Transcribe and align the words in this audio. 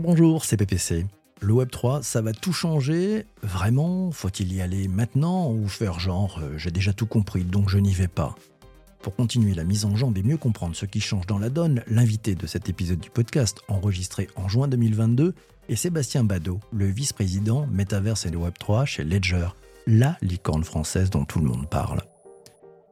Bonjour, 0.00 0.44
c'est 0.44 0.56
PPC. 0.56 1.06
Le 1.40 1.54
Web3, 1.54 2.02
ça 2.02 2.22
va 2.22 2.32
tout 2.32 2.52
changer? 2.52 3.26
Vraiment? 3.42 4.12
Faut-il 4.12 4.54
y 4.54 4.60
aller 4.60 4.86
maintenant 4.86 5.50
ou 5.50 5.66
faire 5.66 5.98
genre 5.98 6.38
euh, 6.40 6.56
j'ai 6.56 6.70
déjà 6.70 6.92
tout 6.92 7.06
compris 7.06 7.42
donc 7.42 7.68
je 7.68 7.78
n'y 7.78 7.92
vais 7.92 8.06
pas? 8.06 8.36
Pour 9.02 9.16
continuer 9.16 9.54
la 9.54 9.64
mise 9.64 9.84
en 9.84 9.96
jambe 9.96 10.16
et 10.16 10.22
mieux 10.22 10.36
comprendre 10.36 10.76
ce 10.76 10.86
qui 10.86 11.00
change 11.00 11.26
dans 11.26 11.40
la 11.40 11.50
donne, 11.50 11.82
l'invité 11.88 12.36
de 12.36 12.46
cet 12.46 12.68
épisode 12.68 13.00
du 13.00 13.10
podcast, 13.10 13.60
enregistré 13.66 14.28
en 14.36 14.46
juin 14.46 14.68
2022, 14.68 15.34
est 15.68 15.76
Sébastien 15.76 16.22
Badeau, 16.22 16.60
le 16.72 16.86
vice-président 16.86 17.66
Metaverse 17.66 18.24
et 18.26 18.30
le 18.30 18.38
Web3 18.38 18.86
chez 18.86 19.02
Ledger, 19.02 19.48
la 19.88 20.16
licorne 20.22 20.62
française 20.62 21.10
dont 21.10 21.24
tout 21.24 21.40
le 21.40 21.46
monde 21.46 21.68
parle. 21.68 22.02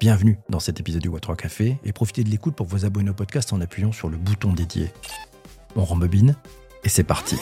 Bienvenue 0.01 0.39
dans 0.49 0.61
cet 0.61 0.81
épisode 0.81 1.03
du 1.03 1.11
Web3 1.11 1.37
Café 1.37 1.79
et 1.85 1.93
profitez 1.93 2.25
de 2.25 2.31
l'écoute 2.31 2.57
pour 2.57 2.67
vous 2.67 2.85
abonner 2.85 3.11
au 3.11 3.15
podcast 3.15 3.53
en 3.53 3.61
appuyant 3.61 3.93
sur 3.93 4.09
le 4.09 4.17
bouton 4.17 4.53
dédié. 4.53 4.91
On 5.77 5.85
rembobine 5.85 6.35
et 6.87 6.89
c'est 6.89 7.03
parti. 7.03 7.35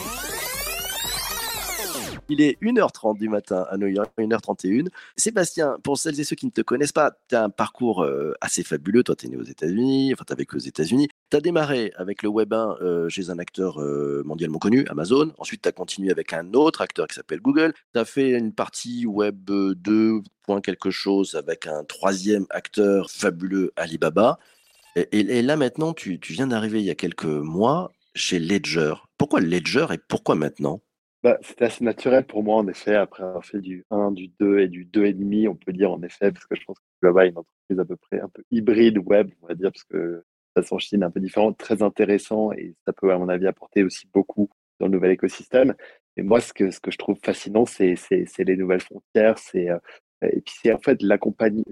Il 2.29 2.41
est 2.41 2.59
1h30 2.63 3.19
du 3.19 3.29
matin 3.29 3.67
à 3.69 3.77
New 3.77 3.85
York, 3.85 4.11
1h31. 4.17 4.87
Sébastien, 5.15 5.77
pour 5.83 5.99
celles 5.99 6.19
et 6.19 6.23
ceux 6.23 6.35
qui 6.35 6.47
ne 6.47 6.51
te 6.51 6.61
connaissent 6.61 6.91
pas, 6.91 7.11
tu 7.29 7.35
as 7.35 7.43
un 7.43 7.51
parcours 7.51 8.03
euh, 8.03 8.33
assez 8.41 8.63
fabuleux. 8.63 9.03
Toi, 9.03 9.15
tu 9.15 9.27
es 9.27 9.29
né 9.29 9.37
aux 9.37 9.43
États-Unis, 9.43 10.11
enfin, 10.13 10.23
tu 10.25 10.33
as 10.33 10.35
vécu 10.35 10.55
aux 10.55 10.59
États-Unis. 10.59 11.09
Tu 11.29 11.37
as 11.37 11.41
démarré 11.41 11.93
avec 11.95 12.23
le 12.23 12.29
Web 12.29 12.53
1 12.53 12.77
euh, 12.81 13.09
chez 13.09 13.29
un 13.29 13.37
acteur 13.37 13.79
euh, 13.79 14.23
mondialement 14.25 14.57
connu, 14.57 14.83
Amazon. 14.89 15.31
Ensuite, 15.37 15.61
tu 15.61 15.69
as 15.69 15.73
continué 15.73 16.09
avec 16.09 16.33
un 16.33 16.55
autre 16.55 16.81
acteur 16.81 17.07
qui 17.07 17.13
s'appelle 17.13 17.41
Google. 17.41 17.75
Tu 17.93 17.99
as 17.99 18.05
fait 18.05 18.31
une 18.31 18.51
partie 18.51 19.05
Web 19.05 19.45
2, 19.45 20.21
point 20.41 20.61
quelque 20.61 20.89
chose, 20.89 21.35
avec 21.35 21.67
un 21.67 21.83
troisième 21.83 22.47
acteur 22.49 23.11
fabuleux, 23.11 23.71
Alibaba. 23.75 24.39
Et, 24.95 25.41
là, 25.43 25.57
maintenant, 25.57 25.93
tu, 25.93 26.19
tu 26.21 26.33
viens 26.33 26.47
d'arriver 26.47 26.79
il 26.79 26.85
y 26.85 26.89
a 26.89 26.95
quelques 26.95 27.25
mois 27.25 27.91
chez 28.15 28.39
Ledger. 28.39 28.93
Pourquoi 29.17 29.41
Ledger 29.41 29.87
et 29.93 29.97
pourquoi 30.07 30.35
maintenant? 30.35 30.81
Bah, 31.23 31.37
C'était 31.41 31.65
assez 31.65 31.83
naturel 31.83 32.25
pour 32.25 32.43
moi, 32.43 32.55
en 32.55 32.67
effet, 32.67 32.95
après 32.95 33.23
avoir 33.23 33.45
fait 33.45 33.59
du 33.59 33.85
1, 33.91 34.11
du 34.11 34.29
2 34.39 34.59
et 34.59 34.67
du 34.67 34.85
2,5, 34.85 35.49
on 35.49 35.55
peut 35.55 35.73
dire 35.73 35.91
en 35.91 36.01
effet, 36.03 36.31
parce 36.31 36.45
que 36.45 36.55
je 36.55 36.63
pense 36.65 36.77
que 36.77 37.07
là-bas, 37.07 37.25
une 37.25 37.37
entreprise 37.37 37.79
à 37.79 37.85
peu 37.85 37.95
près 37.95 38.19
un 38.19 38.29
peu 38.29 38.43
hybride 38.51 38.99
web, 38.99 39.29
on 39.41 39.47
va 39.47 39.55
dire, 39.55 39.71
parce 39.71 39.83
que 39.83 40.23
ça 40.55 40.61
façon 40.61 40.79
Chine 40.79 41.03
un 41.03 41.11
peu 41.11 41.19
différente, 41.19 41.57
très 41.57 41.81
intéressant 41.83 42.51
et 42.53 42.75
ça 42.85 42.93
peut, 42.93 43.11
à 43.11 43.17
mon 43.17 43.27
avis, 43.27 43.47
apporter 43.47 43.83
aussi 43.83 44.07
beaucoup 44.13 44.49
dans 44.79 44.85
le 44.87 44.93
nouvel 44.93 45.11
écosystème. 45.11 45.75
Et 46.17 46.23
moi, 46.23 46.39
ce 46.39 46.53
que, 46.53 46.71
ce 46.71 46.79
que 46.79 46.91
je 46.91 46.97
trouve 46.97 47.17
fascinant, 47.23 47.65
c'est 47.65 47.95
les 48.37 48.55
nouvelles 48.55 48.81
frontières, 48.81 49.37
c'est 49.37 49.69
euh, 49.69 49.77
et 50.21 50.41
puis 50.41 50.55
c'est 50.61 50.71
en 50.71 50.79
fait 50.79 51.01
l'accompagner, 51.01 51.63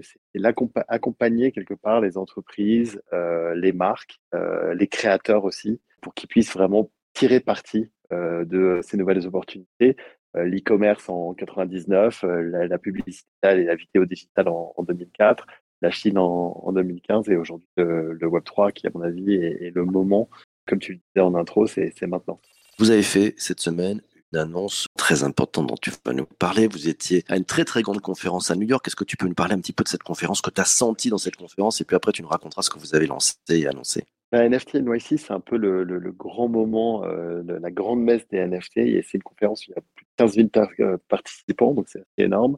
accompagner 0.88 1.52
quelque 1.52 1.74
part 1.74 2.00
les 2.00 2.18
entreprises, 2.18 3.00
euh, 3.12 3.54
les 3.54 3.72
marques, 3.72 4.20
euh, 4.34 4.74
les 4.74 4.86
créateurs 4.86 5.44
aussi, 5.44 5.80
pour 6.04 6.14
qu'ils 6.14 6.28
puissent 6.28 6.52
vraiment 6.52 6.90
tirer 7.14 7.40
parti 7.40 7.90
euh, 8.12 8.44
de 8.44 8.80
ces 8.82 8.98
nouvelles 8.98 9.26
opportunités. 9.26 9.96
Euh, 10.36 10.44
l'e-commerce 10.44 11.08
en 11.08 11.32
99, 11.32 12.24
euh, 12.24 12.66
la, 12.68 12.78
publicité 12.78 13.24
et 13.42 13.64
la 13.64 13.74
vidéo 13.74 14.04
digitale 14.04 14.48
en, 14.48 14.74
2004, 14.86 15.46
la 15.80 15.90
Chine 15.90 16.18
en, 16.18 16.70
2015 16.72 17.30
et 17.30 17.36
aujourd'hui 17.36 17.68
le, 17.78 18.18
Web3 18.20 18.72
qui, 18.72 18.86
à 18.86 18.90
mon 18.94 19.00
avis, 19.00 19.34
est, 19.34 19.74
le 19.74 19.84
moment, 19.86 20.28
comme 20.66 20.78
tu 20.78 20.92
le 20.92 20.98
disais 20.98 21.24
en 21.24 21.34
intro, 21.34 21.66
c'est 21.66 21.94
maintenant. 22.02 22.38
Vous 22.78 22.90
avez 22.90 23.02
fait 23.02 23.34
cette 23.38 23.60
semaine 23.60 24.02
une 24.32 24.40
annonce 24.40 24.88
très 24.98 25.22
importante 25.22 25.68
dont 25.68 25.76
tu 25.80 25.90
vas 26.04 26.12
nous 26.12 26.26
parler. 26.26 26.66
Vous 26.66 26.88
étiez 26.88 27.24
à 27.28 27.36
une 27.36 27.44
très 27.44 27.64
très 27.64 27.82
grande 27.82 28.00
conférence 28.00 28.50
à 28.50 28.56
New 28.56 28.66
York. 28.66 28.86
Est-ce 28.86 28.96
que 28.96 29.04
tu 29.04 29.16
peux 29.16 29.28
nous 29.28 29.34
parler 29.34 29.54
un 29.54 29.60
petit 29.60 29.72
peu 29.72 29.84
de 29.84 29.88
cette 29.88 30.02
conférence, 30.02 30.42
que 30.42 30.50
tu 30.50 30.60
as 30.60 30.66
senti 30.66 31.08
dans 31.08 31.18
cette 31.18 31.36
conférence, 31.36 31.80
et 31.80 31.84
puis 31.84 31.96
après 31.96 32.12
tu 32.12 32.20
nous 32.20 32.28
raconteras 32.28 32.62
ce 32.62 32.70
que 32.70 32.78
vous 32.78 32.94
avez 32.94 33.06
lancé 33.06 33.34
et 33.48 33.66
annoncé? 33.66 34.04
La 34.34 34.48
NFT 34.48 34.74
NYC, 34.76 35.16
c'est 35.18 35.32
un 35.32 35.38
peu 35.38 35.56
le, 35.56 35.84
grand 36.10 36.48
moment, 36.48 37.04
euh, 37.04 37.42
la 37.44 37.70
grande 37.70 38.02
messe 38.02 38.26
des 38.28 38.44
NFT. 38.44 39.02
C'est 39.04 39.14
une 39.14 39.22
conférence 39.22 39.66
où 39.66 39.70
il 39.70 39.74
y 39.74 39.78
a 39.78 39.82
plus 39.94 40.04
de 40.04 40.10
15 40.16 40.34
000 40.34 40.48
euh, 40.80 40.98
participants, 41.08 41.72
donc 41.72 41.88
c'est 41.88 42.04
énorme. 42.18 42.56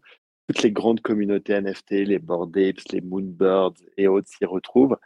Toutes 0.49 0.63
les 0.63 0.73
grandes 0.73 1.03
communautés 1.03 1.61
NFT, 1.61 1.91
les 2.07 2.19
Bored 2.19 2.57
Apes, 2.57 2.81
les 2.93 3.03
Moonbirds 3.03 3.75
et 3.99 4.09
autres 4.09 4.29
s'y 4.29 4.47
retrouvent. 4.47 4.97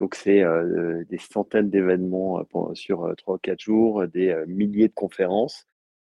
Donc 0.00 0.14
c'est 0.14 0.42
euh, 0.42 1.02
des 1.08 1.16
centaines 1.16 1.70
d'événements 1.70 2.44
sur 2.74 3.10
trois 3.16 3.36
ou 3.36 3.38
quatre 3.38 3.60
jours, 3.60 4.06
des 4.06 4.36
milliers 4.46 4.88
de 4.88 4.94
conférences. 4.94 5.66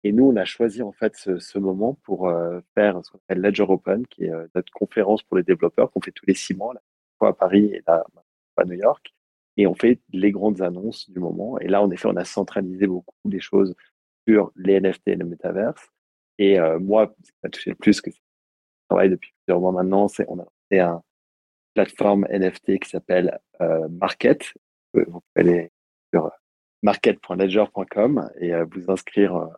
Et 0.05 0.13
nous, 0.13 0.25
on 0.25 0.35
a 0.37 0.45
choisi 0.45 0.81
en 0.81 0.93
fait 0.93 1.15
ce, 1.15 1.59
moment 1.59 1.99
pour 2.03 2.31
faire 2.75 3.03
ce 3.03 3.11
qu'on 3.11 3.17
appelle 3.17 3.41
Ledger 3.41 3.65
Open, 3.67 4.07
qui 4.07 4.25
est 4.25 4.31
notre 4.53 4.71
conférence 4.71 5.23
pour 5.23 5.35
les 5.35 5.43
développeurs 5.43 5.91
qu'on 5.91 5.99
fait 5.99 6.11
tous 6.11 6.27
les 6.27 6.35
six 6.35 6.53
mois, 6.53 6.73
fois 7.17 7.29
à 7.29 7.33
Paris 7.33 7.71
et 7.73 7.83
à 7.87 8.65
New 8.65 8.75
York 8.75 9.15
et 9.57 9.67
on 9.67 9.75
fait 9.75 9.99
les 10.11 10.31
grandes 10.31 10.61
annonces 10.61 11.09
du 11.09 11.19
moment. 11.19 11.59
Et 11.59 11.67
là, 11.67 11.81
en 11.81 11.89
effet, 11.91 12.07
on 12.07 12.15
a 12.15 12.25
centralisé 12.25 12.87
beaucoup 12.87 13.15
des 13.25 13.39
choses 13.39 13.75
sur 14.27 14.51
les 14.55 14.79
NFT 14.79 15.09
et 15.09 15.15
le 15.15 15.25
métaverse. 15.25 15.89
Et 16.37 16.59
euh, 16.59 16.79
moi, 16.79 17.13
ce 17.23 17.31
qui 17.31 17.37
m'a 17.43 17.49
touché 17.49 17.69
le 17.69 17.75
plus, 17.75 18.01
que 18.01 18.11
je 18.11 18.17
travaille 18.89 19.09
depuis 19.09 19.33
plusieurs 19.45 19.61
mois 19.61 19.71
maintenant, 19.71 20.07
c'est 20.07 20.25
on 20.27 20.39
a 20.39 20.45
fait 20.69 20.81
une 20.81 20.99
plateforme 21.73 22.25
NFT 22.29 22.79
qui 22.79 22.89
s'appelle 22.89 23.39
euh, 23.61 23.87
Market. 23.89 24.53
Vous 24.93 25.03
pouvez 25.05 25.21
aller 25.35 25.71
sur 26.13 26.31
market.ledger.com 26.81 28.29
et 28.39 28.53
euh, 28.53 28.65
vous 28.69 28.91
inscrire 28.91 29.49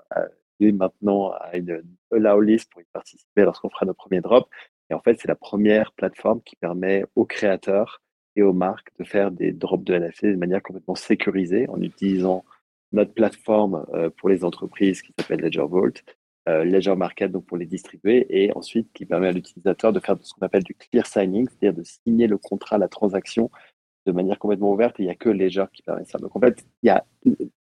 maintenant 0.59 1.31
à 1.31 1.55
une 1.55 1.83
allow 2.11 2.41
list 2.41 2.71
pour 2.71 2.81
y 2.81 2.85
participer 2.91 3.43
lorsqu'on 3.43 3.69
fera 3.69 3.85
nos 3.85 3.93
premiers 3.93 4.21
drops. 4.21 4.49
Et 4.89 4.93
en 4.93 4.99
fait, 4.99 5.19
c'est 5.19 5.27
la 5.27 5.35
première 5.35 5.91
plateforme 5.93 6.41
qui 6.41 6.55
permet 6.55 7.05
aux 7.15 7.25
créateurs 7.25 8.01
et 8.37 8.43
aux 8.43 8.53
marques 8.53 8.91
de 8.99 9.03
faire 9.03 9.31
des 9.31 9.51
drops 9.51 9.83
de 9.83 9.95
NFT 9.95 10.25
de 10.27 10.35
manière 10.35 10.63
complètement 10.63 10.95
sécurisée 10.95 11.67
en 11.69 11.81
utilisant 11.81 12.45
notre 12.93 13.13
plateforme 13.13 13.85
euh, 13.93 14.09
pour 14.09 14.29
les 14.29 14.45
entreprises 14.45 15.01
qui 15.01 15.11
s'appelle 15.17 15.41
Ledger 15.41 15.65
Vault, 15.67 16.03
euh, 16.47 16.63
Ledger 16.63 16.95
Market 16.95 17.31
donc 17.31 17.45
pour 17.45 17.57
les 17.57 17.65
distribuer 17.65 18.25
et 18.29 18.55
ensuite 18.55 18.93
qui 18.93 19.05
permet 19.05 19.27
à 19.27 19.31
l'utilisateur 19.31 19.91
de 19.91 19.99
faire 19.99 20.15
ce 20.21 20.33
qu'on 20.33 20.45
appelle 20.45 20.63
du 20.63 20.75
clear 20.75 21.05
signing, 21.05 21.47
c'est-à-dire 21.49 21.77
de 21.77 21.83
signer 21.83 22.27
le 22.27 22.37
contrat, 22.37 22.77
la 22.77 22.87
transaction 22.87 23.49
de 24.05 24.11
manière 24.11 24.39
complètement 24.39 24.71
ouverte 24.71 24.99
et 24.99 25.03
il 25.03 25.07
n'y 25.07 25.11
a 25.11 25.15
que 25.15 25.29
Ledger 25.29 25.65
qui 25.73 25.81
permet 25.81 26.05
ça. 26.05 26.19
Donc 26.19 26.35
en 26.35 26.39
fait, 26.39 26.63
il 26.83 26.87
y 26.87 26.89
a, 26.89 27.05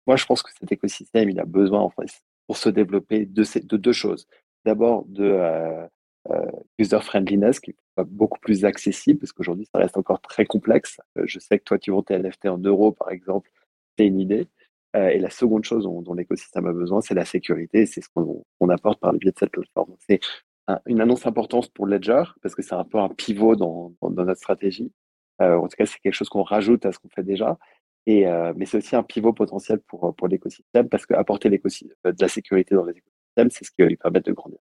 moi 0.07 0.15
je 0.15 0.25
pense 0.25 0.41
que 0.41 0.51
cet 0.57 0.71
écosystème 0.71 1.29
il 1.29 1.39
a 1.39 1.45
besoin 1.45 1.81
en 1.81 1.89
fait, 1.89 2.23
pour 2.47 2.57
se 2.57 2.69
développer 2.69 3.25
de 3.25 3.77
deux 3.77 3.93
choses. 3.93 4.27
D'abord 4.65 5.03
de 5.07 5.25
euh, 5.25 5.85
euh, 6.31 6.45
user 6.79 7.01
friendliness 7.01 7.59
qui 7.59 7.71
est 7.71 8.03
beaucoup 8.05 8.39
plus 8.39 8.63
accessible 8.63 9.19
parce 9.19 9.33
qu'aujourd'hui 9.33 9.67
ça 9.69 9.79
reste 9.79 9.97
encore 9.97 10.21
très 10.21 10.45
complexe. 10.45 11.01
Euh, 11.17 11.23
je 11.25 11.37
sais 11.37 11.59
que 11.59 11.65
toi 11.65 11.77
tu 11.77 11.91
vends 11.91 12.01
tes 12.01 12.17
NFT 12.17 12.45
en 12.45 12.57
euros 12.59 12.93
par 12.93 13.11
exemple, 13.11 13.51
c'est 13.97 14.07
une 14.07 14.19
idée. 14.19 14.47
Euh, 14.95 15.09
et 15.09 15.19
la 15.19 15.29
seconde 15.29 15.65
chose 15.65 15.83
dont, 15.83 16.13
l'écosystème 16.13 16.65
a 16.67 16.71
besoin, 16.71 17.01
c'est 17.01 17.13
la 17.15 17.25
sécurité. 17.25 17.85
C'est 17.85 18.01
ce 18.01 18.07
qu'on 18.13 18.69
apporte 18.69 18.99
par 19.01 19.11
le 19.11 19.17
biais 19.17 19.31
de 19.31 19.37
cette 19.37 19.51
plateforme. 19.51 19.95
C'est 19.99 20.21
une 20.85 21.01
annonce 21.01 21.25
importante 21.25 21.73
pour 21.73 21.87
Ledger 21.87 22.23
parce 22.41 22.55
que 22.55 22.61
c'est 22.61 22.75
un 22.75 22.85
peu 22.85 22.99
un 22.99 23.09
pivot 23.09 23.55
dans, 23.57 23.93
notre 24.01 24.37
stratégie. 24.37 24.93
en 25.39 25.67
tout 25.67 25.75
cas, 25.77 25.85
c'est 25.85 25.99
quelque 25.99 26.13
chose 26.13 26.29
qu'on 26.29 26.43
rajoute 26.43 26.85
à 26.85 26.91
ce 26.93 26.99
qu'on 26.99 27.09
fait 27.09 27.23
déjà. 27.23 27.57
Mais 28.07 28.65
c'est 28.65 28.77
aussi 28.77 28.95
un 28.95 29.03
pivot 29.03 29.33
potentiel 29.33 29.79
pour, 29.81 30.15
pour 30.15 30.27
l'écosystème 30.27 30.87
parce 30.89 31.05
qu'apporter 31.05 31.49
de 31.49 31.59
la 32.19 32.27
sécurité 32.27 32.75
dans 32.75 32.85
les 32.85 32.93
écosystèmes, 32.93 33.49
c'est 33.51 33.65
ce 33.65 33.71
qui 33.71 33.81
va 33.81 33.87
lui 33.89 33.97
permettre 33.97 34.27
de 34.27 34.33
grandir. 34.33 34.59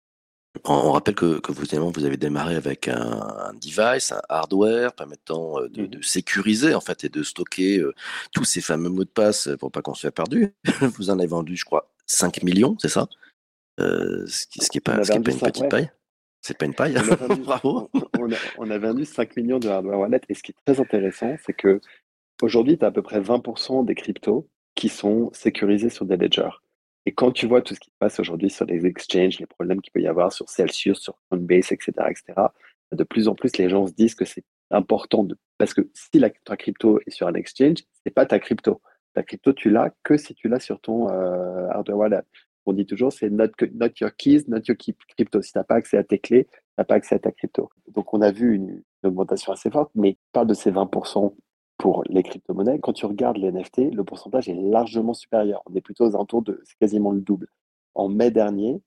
On, 0.64 0.92
rappelle 0.92 1.16
que, 1.16 1.40
que 1.40 1.52
vous, 1.52 1.64
vous 1.92 2.06
avez 2.06 2.18
démarré 2.18 2.56
avec 2.56 2.88
un, 2.88 3.54
device, 3.62 4.12
un 4.12 4.22
hardware 4.28 4.94
permettant 4.94 5.60
euh, 5.60 5.68
mmh 5.68 5.88
de, 5.88 6.02
sécuriser 6.02 6.74
en 6.74 6.82
fait 6.82 7.04
et 7.04 7.10
de 7.10 7.24
stocker 7.24 7.80
euh, 7.80 7.94
tous 8.34 8.44
ces 8.44 8.62
fameux 8.62 8.90
mots 8.90 9.04
de 9.04 9.10
passe 9.10 9.50
pour 9.60 9.72
pas 9.72 9.82
qu'on 9.82 9.94
se 9.94 10.02
soit 10.02 10.12
perdu. 10.12 10.54
vous 10.98 11.10
en 11.10 11.20
avez 11.20 11.28
vendu, 11.28 11.56
je 11.56 11.66
crois, 11.66 11.92
5 12.08 12.44
millions, 12.44 12.76
c'est 12.80 12.90
ça? 12.90 13.08
Euh, 13.80 14.26
Ce 14.28 14.48
qui 14.48 14.60
n'est 14.78 14.82
pas, 14.82 14.98
pas, 14.98 15.16
une 15.16 15.24
petite 15.24 15.70
paille. 15.70 15.92
C'est 16.42 16.58
pas 16.58 16.66
une 16.66 16.74
paille. 16.74 16.98
Bravo. 17.44 17.90
On 18.58 18.72
a, 18.72 18.78
vendu 18.78 19.06
5 19.06 19.36
millions 19.38 19.60
de 19.60 19.68
hardware 19.68 20.00
wallet 20.00 20.22
et 20.30 20.34
ce 20.34 20.42
qui 20.42 20.52
est 20.52 20.74
très 20.74 20.82
intéressant, 20.82 21.36
c'est 21.46 21.54
que 21.54 21.80
aujourd'hui, 22.42 22.78
tu 22.78 22.86
as 22.86 22.88
à 22.88 22.92
peu 22.92 23.02
près 23.02 23.20
20% 23.20 23.86
des 23.86 23.96
cryptos 23.96 24.48
qui 24.76 24.90
sont 24.90 25.30
sécurisés 25.34 25.90
sur 25.90 26.06
des 26.06 26.18
ledgers. 26.18 26.50
Et 27.08 27.14
quand 27.14 27.32
tu 27.32 27.48
vois 27.48 27.62
tout 27.62 27.74
ce 27.74 27.80
qui 27.80 27.90
se 27.90 27.96
passe 28.00 28.20
aujourd'hui 28.20 28.50
sur 28.50 28.66
les 28.66 28.86
exchanges, 28.86 29.40
les 29.40 29.46
problèmes 29.46 29.80
qu'il 29.80 29.94
peut 29.94 30.02
y 30.02 30.10
avoir 30.10 30.34
sur 30.34 30.50
Celsius, 30.50 31.00
sur 31.00 31.18
Coinbase, 31.30 31.72
etc., 31.72 31.94
etc., 32.10 32.48
de 32.92 33.04
plus 33.06 33.30
en 33.30 33.34
plus, 33.34 33.56
les 33.56 33.70
gens 33.70 33.88
se 33.88 33.94
disent 33.94 34.14
que 34.14 34.26
c'est 34.26 34.44
important 34.72 35.24
de, 35.24 35.38
parce 35.58 35.74
que 35.74 35.90
si 35.94 36.22
ta 36.44 36.58
crypto 36.58 37.00
est 37.08 37.12
sur 37.12 37.28
un 37.28 37.34
exchange, 37.36 37.78
c'est 38.04 38.14
pas 38.14 38.26
ta 38.26 38.40
crypto. 38.40 38.82
Ta 39.14 39.24
crypto, 39.24 39.54
tu 39.54 39.70
l'as 39.70 39.94
que 40.04 40.18
si 40.18 40.36
tu 40.36 40.50
l'as 40.50 40.60
sur 40.60 40.82
ton 40.82 41.10
euh, 41.10 41.70
hardware 41.70 41.98
wallet. 41.98 42.22
On 42.66 42.74
dit 42.74 42.86
toujours, 42.86 43.14
c'est 43.14 43.30
not, 43.30 43.52
your 44.02 44.14
keys, 44.18 44.44
not 44.50 44.64
your 44.68 44.76
crypto. 44.76 45.42
Si 45.42 45.54
tu 45.54 45.58
n'as 45.58 45.64
pas 45.64 45.76
accès 45.76 45.96
à 45.96 46.04
tes 46.04 46.20
clés, 46.20 46.44
tu 46.44 46.60
n'as 46.78 46.84
pas 46.84 46.96
accès 46.96 47.16
à 47.16 47.20
ta 47.20 47.32
crypto. 47.32 47.70
Donc, 47.88 48.14
on 48.14 48.22
a 48.22 48.34
vu 48.34 48.54
une, 48.54 48.84
une 49.04 49.10
augmentation 49.10 49.54
assez 49.54 49.72
forte, 49.72 49.92
mais 49.96 50.18
parle 50.34 50.48
de 50.48 50.54
ces 50.54 50.74
20% 50.74 51.34
pour 51.78 52.04
les 52.10 52.24
crypto-monnaies, 52.24 52.80
quand 52.80 52.94
tu 52.94 53.06
regardes 53.06 53.38
les 53.38 53.52
NFT, 53.52 53.94
le 53.94 54.04
pourcentage 54.04 54.50
est 54.50 54.56
largement 54.56 55.14
supérieur. 55.14 55.62
On 55.70 55.76
est 55.76 55.82
plutôt 55.82 56.06
aux 56.06 56.16
alentours 56.16 56.42
de 56.42 56.62
c'est 56.66 56.78
quasiment 56.80 57.12
le 57.12 57.22
double. 57.22 57.48
En 57.94 58.10
mai 58.10 58.32
dernier, 58.32 58.82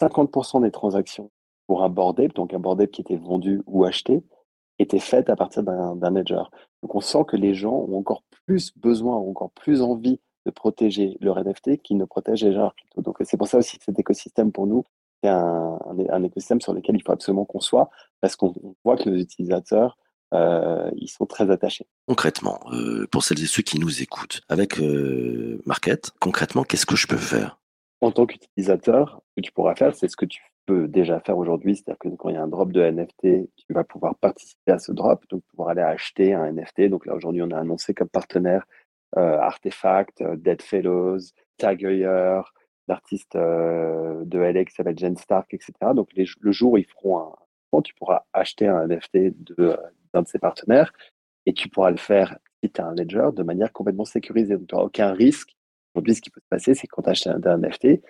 50% 0.00 0.62
des 0.62 0.70
transactions 0.70 1.30
pour 1.66 1.82
un 1.82 1.88
board 1.88 2.20
ape, 2.20 2.34
donc 2.34 2.54
un 2.54 2.60
board 2.60 2.80
ape 2.80 2.90
qui 2.90 3.00
était 3.00 3.16
vendu 3.16 3.62
ou 3.66 3.84
acheté, 3.84 4.22
étaient 4.78 5.00
faites 5.00 5.30
à 5.30 5.36
partir 5.36 5.62
d'un 5.62 6.10
ledger. 6.10 6.42
Donc 6.82 6.94
on 6.94 7.00
sent 7.00 7.24
que 7.26 7.36
les 7.36 7.54
gens 7.54 7.74
ont 7.74 7.98
encore 7.98 8.22
plus 8.46 8.72
besoin, 8.76 9.16
ont 9.16 9.30
encore 9.30 9.50
plus 9.52 9.82
envie 9.82 10.20
de 10.44 10.50
protéger 10.50 11.16
leur 11.20 11.42
NFT 11.42 11.82
qu'ils 11.82 11.96
ne 11.96 12.04
protègent 12.04 12.42
déjà 12.42 12.58
leur 12.58 12.76
crypto. 12.76 13.02
Donc 13.02 13.16
c'est 13.22 13.36
pour 13.36 13.48
ça 13.48 13.58
aussi 13.58 13.78
que 13.78 13.84
cet 13.84 13.98
écosystème 13.98 14.52
pour 14.52 14.66
nous, 14.66 14.84
c'est 15.22 15.30
un, 15.30 15.78
un, 16.10 16.22
écosystème 16.22 16.60
sur 16.60 16.72
lequel 16.72 16.94
il 16.94 17.02
faut 17.02 17.12
absolument 17.12 17.44
qu'on 17.44 17.60
soit 17.60 17.90
parce 18.20 18.36
qu'on 18.36 18.54
voit 18.84 18.96
que 18.96 19.08
nos 19.08 19.16
utilisateurs 19.16 19.98
euh, 20.36 20.90
ils 20.96 21.08
sont 21.08 21.26
très 21.26 21.50
attachés. 21.50 21.86
Concrètement, 22.06 22.60
euh, 22.72 23.06
pour 23.10 23.24
celles 23.24 23.42
et 23.42 23.46
ceux 23.46 23.62
qui 23.62 23.78
nous 23.78 24.02
écoutent, 24.02 24.42
avec 24.48 24.78
euh, 24.78 25.60
Market, 25.66 26.12
concrètement, 26.20 26.64
qu'est-ce 26.64 26.86
que 26.86 26.96
je 26.96 27.06
peux 27.06 27.16
faire? 27.16 27.58
En 28.00 28.12
tant 28.12 28.26
qu'utilisateur, 28.26 29.22
ce 29.28 29.40
que 29.40 29.46
tu 29.46 29.52
pourras 29.52 29.74
faire, 29.74 29.94
c'est 29.94 30.08
ce 30.08 30.16
que 30.16 30.26
tu 30.26 30.42
peux 30.66 30.88
déjà 30.88 31.20
faire 31.20 31.38
aujourd'hui, 31.38 31.76
c'est-à-dire 31.76 31.98
que 31.98 32.08
quand 32.16 32.28
il 32.28 32.34
y 32.34 32.38
a 32.38 32.42
un 32.42 32.48
drop 32.48 32.72
de 32.72 32.82
NFT, 32.82 33.48
tu 33.56 33.72
vas 33.72 33.84
pouvoir 33.84 34.16
participer 34.16 34.72
à 34.72 34.78
ce 34.78 34.92
drop, 34.92 35.24
donc 35.30 35.42
pouvoir 35.50 35.70
aller 35.70 35.82
acheter 35.82 36.34
un 36.34 36.52
NFT. 36.52 36.88
Donc 36.88 37.06
là, 37.06 37.14
aujourd'hui, 37.14 37.42
on 37.42 37.50
a 37.50 37.58
annoncé 37.58 37.94
comme 37.94 38.08
partenaire 38.08 38.66
Artefact, 39.16 40.22
Dead 40.36 40.60
Fellows, 40.60 41.20
Taguyer, 41.56 42.40
l'artiste 42.86 43.34
de 43.34 44.38
LA 44.38 44.64
qui 44.66 44.74
s'appelle 44.74 44.98
Jen 44.98 45.16
Stark, 45.16 45.54
etc. 45.54 45.72
Donc 45.94 46.08
les, 46.14 46.26
le 46.40 46.52
jour 46.52 46.72
où 46.72 46.76
ils 46.76 46.84
feront 46.84 47.18
un 47.20 47.32
tu 47.82 47.94
pourras 47.94 48.22
acheter 48.32 48.66
un 48.66 48.86
NFT 48.86 49.34
de, 49.56 49.76
d'un 50.12 50.22
de 50.22 50.28
ses 50.28 50.38
partenaires 50.38 50.92
et 51.46 51.54
tu 51.54 51.68
pourras 51.68 51.90
le 51.90 51.96
faire 51.96 52.38
si 52.62 52.70
tu 52.70 52.80
as 52.80 52.86
un 52.86 52.94
ledger 52.94 53.28
de 53.34 53.42
manière 53.42 53.72
complètement 53.72 54.04
sécurisée. 54.04 54.56
Donc 54.56 54.68
tu 54.68 54.74
n'auras 54.74 54.86
aucun 54.86 55.12
risque. 55.12 55.56
Aujourd'hui, 55.94 56.14
ce 56.14 56.20
qui 56.20 56.30
peut 56.30 56.40
se 56.40 56.48
passer, 56.48 56.74
c'est 56.74 56.86
quand 56.86 57.02
tu 57.02 57.10
achètes 57.10 57.46
un, 57.46 57.58
NFT, 57.58 58.02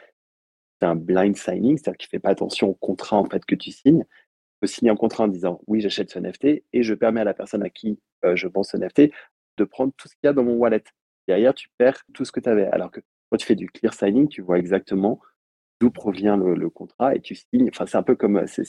c'est 0.81 0.87
un 0.87 0.97
blind 0.97 1.37
signing, 1.37 1.77
c'est-à-dire 1.77 1.99
que 1.99 2.03
tu 2.03 2.09
ne 2.09 2.11
fais 2.11 2.19
pas 2.19 2.31
attention 2.31 2.69
au 2.69 2.75
contrat 2.75 3.19
en 3.19 3.25
fait, 3.27 3.45
que 3.45 3.55
tu 3.55 3.71
signes. 3.71 4.05
Tu 4.05 4.61
peux 4.61 4.67
signer 4.67 4.91
un 4.91 4.97
contrat 4.97 5.25
en 5.25 5.29
disant 5.29 5.61
oui, 5.67 5.81
j'achète 5.81 6.11
ce 6.11 6.19
NFT 6.19 6.65
et 6.73 6.83
je 6.83 6.95
permets 6.95 7.21
à 7.21 7.25
la 7.25 7.35
personne 7.35 7.63
à 7.63 7.71
qui 7.71 8.01
euh, 8.25 8.35
je 8.37 8.49
vends 8.49 8.63
ce 8.63 8.77
NFT 8.77 9.11
de 9.59 9.65
prendre 9.65 9.93
tout 9.97 10.09
ce 10.09 10.15
qu'il 10.15 10.27
y 10.27 10.29
a 10.29 10.33
dans 10.33 10.45
mon 10.45 10.55
wallet. 10.55 10.85
Derrière, 11.29 11.55
tu 11.55 11.69
perds 11.79 12.03
tout 12.15 12.25
ce 12.25 12.33
que 12.33 12.41
tu 12.41 12.49
avais. 12.49 12.67
Alors 12.67 12.91
que 12.91 13.01
quand 13.31 13.37
tu 13.37 13.47
fais 13.47 13.55
du 13.55 13.69
clear 13.69 13.95
signing, 13.95 14.29
tu 14.29 14.43
vois 14.43 14.59
exactement 14.59 15.21
d'où 15.81 15.91
provient 15.91 16.37
le, 16.37 16.71
contrat 16.71 17.15
et 17.15 17.21
tu 17.21 17.35
signes. 17.35 17.69
Enfin, 17.73 17.87
c'est 17.87 17.97
un 17.97 18.03
peu 18.03 18.17
comme, 18.17 18.47
c'est, 18.47 18.65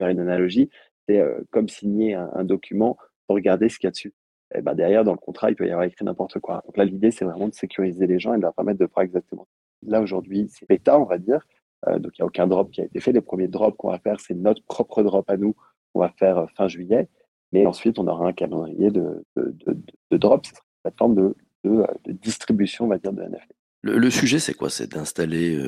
une 0.00 0.20
analogie, 0.20 0.70
c'est 1.08 1.20
euh, 1.20 1.40
comme 1.50 1.68
signer 1.68 2.14
un, 2.14 2.44
document 2.44 2.96
pour 3.26 3.36
regarder 3.36 3.68
ce 3.68 3.78
qu'il 3.78 3.86
y 3.86 3.88
a 3.88 3.90
dessus. 3.90 4.12
Et 4.54 4.62
ben 4.62 4.74
derrière, 4.74 5.04
dans 5.04 5.12
le 5.12 5.18
contrat, 5.18 5.50
il 5.50 5.56
peut 5.56 5.66
y 5.66 5.70
avoir 5.70 5.84
écrit 5.84 6.04
n'importe 6.04 6.40
quoi. 6.40 6.62
Donc 6.66 6.76
là, 6.76 6.84
l'idée, 6.84 7.10
c'est 7.10 7.24
vraiment 7.24 7.48
de 7.48 7.54
sécuriser 7.54 8.06
les 8.06 8.18
gens 8.18 8.34
et 8.34 8.36
de 8.36 8.42
leur 8.42 8.54
permettre 8.54 8.80
de 8.80 8.88
faire 8.92 9.02
exactement. 9.02 9.46
Là, 9.86 10.00
aujourd'hui, 10.00 10.48
c'est 10.50 10.68
bêta, 10.68 10.98
on 10.98 11.04
va 11.04 11.18
dire. 11.18 11.46
Euh, 11.88 11.98
donc, 11.98 12.12
il 12.18 12.22
n'y 12.22 12.24
a 12.24 12.26
aucun 12.26 12.46
drop 12.46 12.70
qui 12.70 12.80
a 12.80 12.84
été 12.84 13.00
fait. 13.00 13.12
Les 13.12 13.20
premiers 13.20 13.48
drops 13.48 13.76
qu'on 13.76 13.90
va 13.90 13.98
faire, 13.98 14.20
c'est 14.20 14.34
notre 14.34 14.62
propre 14.64 15.02
drop 15.02 15.28
à 15.30 15.36
nous 15.36 15.54
qu'on 15.92 16.00
va 16.00 16.10
faire 16.10 16.38
euh, 16.38 16.46
fin 16.56 16.68
juillet. 16.68 17.08
Mais 17.52 17.66
ensuite, 17.66 17.98
on 17.98 18.06
aura 18.06 18.26
un 18.26 18.32
calendrier 18.32 18.90
de, 18.90 19.24
de, 19.36 19.54
de, 19.66 19.78
de 20.10 20.16
drop. 20.16 20.46
C'est 20.46 20.52
une 20.52 20.82
plateforme 20.82 21.14
de, 21.14 21.34
distribution, 22.06 22.86
on 22.86 22.88
va 22.88 22.98
dire, 22.98 23.12
de 23.12 23.22
NFT. 23.22 23.52
Le, 23.82 24.10
sujet, 24.10 24.38
c'est 24.38 24.54
quoi? 24.54 24.70
C'est 24.70 24.92
d'installer 24.92 25.58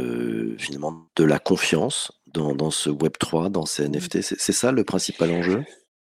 finalement 0.58 1.06
de 1.16 1.24
la 1.24 1.38
confiance 1.38 2.21
dans, 2.32 2.54
dans 2.54 2.70
ce 2.70 2.90
Web 2.90 3.12
3, 3.18 3.50
dans 3.50 3.66
ces 3.66 3.88
NFT. 3.88 4.22
C'est 4.22 4.52
ça 4.52 4.72
le 4.72 4.84
principal 4.84 5.30
enjeu? 5.30 5.64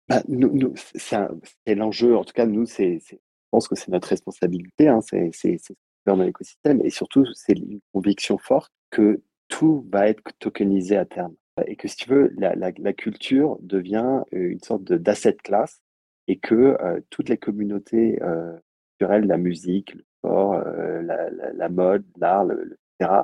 Bah, 0.09 0.23
nous, 0.29 0.51
nous, 0.53 0.75
C'est 0.95 1.75
l'enjeu. 1.75 2.17
En 2.17 2.25
tout 2.25 2.35
cas, 2.35 2.47
nous, 2.47 2.67
c'est, 2.67 3.01
je 3.09 3.17
pense 3.51 3.69
que 3.69 3.75
c'est 3.75 3.91
notre 3.91 4.09
responsabilité. 4.09 4.89
Hein, 4.89 5.01
c'est 5.03 5.59
dans 6.07 6.17
l'écosystème. 6.17 6.81
Et 6.85 6.91
surtout, 6.91 7.25
c'est 7.35 7.55
une 7.55 7.81
conviction 7.93 8.39
forte 8.39 8.73
que 8.91 9.23
tout 9.49 9.87
va 9.91 10.09
être 10.09 10.23
tokenisé 10.39 10.97
à 10.97 11.05
terme. 11.05 11.35
Et 11.67 11.77
que 11.77 11.89
si 11.89 11.97
tu 11.97 12.11
veux, 12.11 12.33
la, 12.37 12.55
la, 12.55 12.73
la 12.77 12.93
culture 12.93 13.59
devient 13.61 14.23
une 14.33 14.61
sorte 14.61 14.85
d'asset 14.85 15.37
class 15.43 15.81
et 16.27 16.39
que 16.39 16.77
toutes 17.11 17.29
les 17.29 17.39
communautés 17.39 18.21
euh, 18.23 18.53
culturelles, 18.99 19.27
la 19.27 19.37
musique, 19.37 19.95
le 19.95 20.05
sport, 20.19 20.57
la, 20.57 21.31
la, 21.31 21.69
mode, 21.69 22.05
l'art, 22.17 22.47
etc., 22.51 23.23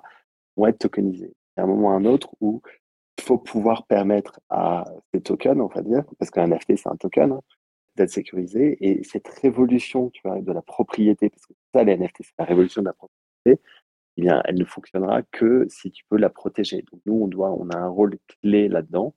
vont 0.56 0.66
être 0.66 0.78
tokenisées. 0.78 1.34
Il 1.56 1.60
y 1.60 1.60
a 1.60 1.64
un 1.64 1.66
moment 1.66 1.88
ou 1.88 1.90
un 1.90 2.04
autre 2.04 2.31
où 2.40 2.62
faut 3.20 3.38
pouvoir 3.38 3.87
permettre 3.87 4.40
à 4.50 4.84
ces 5.12 5.20
tokens, 5.20 5.61
on 5.61 5.67
va 5.67 5.82
dire, 5.82 6.05
parce 6.19 6.31
qu'un 6.31 6.46
NFT, 6.46 6.76
c'est 6.76 6.88
un 6.88 6.96
token, 6.96 7.32
hein, 7.32 7.40
d'être 7.96 8.11
sécurisé. 8.11 8.76
Et 8.81 9.02
cette 9.05 9.28
révolution 9.28 10.11
de 10.25 10.52
la 10.52 10.62
propriété, 10.62 11.31
parce 11.31 11.46
que 11.46 11.55
ça, 11.75 11.84
les 11.84 11.96
NFT, 11.96 12.17
c'est 12.20 12.38
la 12.38 12.44
révolution 12.44 12.82
de 12.82 12.87
la 12.87 12.93
propriété, 12.93 13.62
eh 14.17 14.20
bien, 14.20 14.43
elle 14.44 14.58
ne 14.58 14.64
fonctionnera 14.64 15.22
que 15.22 15.67
si 15.69 15.90
tu 15.90 16.05
peux 16.08 16.17
la 16.17 16.31
protéger. 16.31 16.84
Donc, 16.90 17.00
nous, 17.06 17.14
on, 17.14 17.28
doit, 17.28 17.50
on 17.50 17.70
a 17.70 17.76
un 17.76 17.88
rôle 17.88 18.19
clé 18.43 18.69
là-dedans 18.69 19.14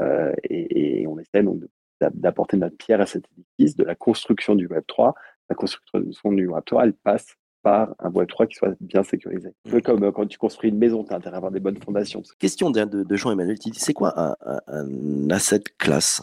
euh, 0.00 0.32
et, 0.44 1.06
on 1.06 1.18
essaie 1.18 1.42
donc 1.42 1.62
d'apporter 2.00 2.56
notre 2.56 2.76
pierre 2.76 3.00
à 3.00 3.06
cet 3.06 3.24
édifice, 3.32 3.76
de 3.76 3.84
la 3.84 3.94
construction 3.94 4.54
du 4.54 4.66
Web3. 4.68 5.12
La 5.50 5.56
construction 5.56 6.32
du 6.32 6.48
Web3, 6.48 6.84
elle 6.84 6.94
passe 6.94 7.36
par 7.62 7.94
un 7.98 8.10
Web3 8.10 8.48
qui 8.48 8.56
soit 8.56 8.74
bien 8.80 9.02
sécurisé. 9.02 9.48
Un 9.66 9.70
peu 9.70 9.78
mmh. 9.78 9.82
comme 9.82 10.02
euh, 10.04 10.12
quand 10.12 10.26
tu 10.26 10.38
construis 10.38 10.70
une 10.70 10.78
maison, 10.78 11.04
tu 11.04 11.12
as 11.12 11.16
intérêt 11.16 11.34
à 11.34 11.38
avoir 11.38 11.52
des 11.52 11.60
bonnes 11.60 11.80
fondations. 11.82 12.22
Question 12.38 12.70
de, 12.70 12.84
de 12.84 13.16
Jean-Emmanuel, 13.16 13.56
c'est 13.74 13.92
quoi 13.92 14.14
un, 14.20 14.36
un, 14.66 15.30
asset 15.30 15.62
class? 15.78 16.22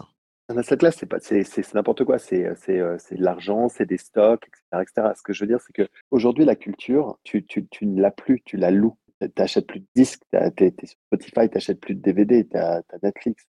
Un 0.49 0.57
asset 0.57 0.77
class, 0.77 1.03
c'est 1.19 1.73
n'importe 1.73 2.05
quoi. 2.05 2.19
C'est, 2.19 2.53
c'est, 2.55 2.79
euh, 2.79 2.97
c'est 2.99 3.15
de 3.15 3.23
l'argent, 3.23 3.69
c'est 3.69 3.85
des 3.85 3.97
stocks, 3.97 4.47
etc., 4.47 4.83
etc. 4.83 5.13
Ce 5.15 5.21
que 5.21 5.33
je 5.33 5.43
veux 5.43 5.47
dire, 5.47 5.59
c'est 5.61 5.73
que 5.73 5.87
aujourd'hui, 6.11 6.45
la 6.45 6.55
culture, 6.55 7.19
tu, 7.23 7.45
tu, 7.45 7.67
tu 7.67 7.85
ne 7.85 8.01
l'as 8.01 8.11
plus, 8.11 8.41
tu 8.43 8.57
la 8.57 8.71
loues. 8.71 8.97
Tu 9.19 9.29
n'achètes 9.37 9.67
plus 9.67 9.79
de 9.79 9.87
disques, 9.95 10.21
tu 10.31 10.63
es 10.63 10.73
sur 10.83 10.97
Spotify, 11.07 11.49
tu 11.49 11.55
n'achètes 11.55 11.79
plus 11.79 11.95
de 11.95 12.01
DVD, 12.01 12.47
tu 12.47 12.55
as, 12.55 12.83
Netflix. 13.01 13.45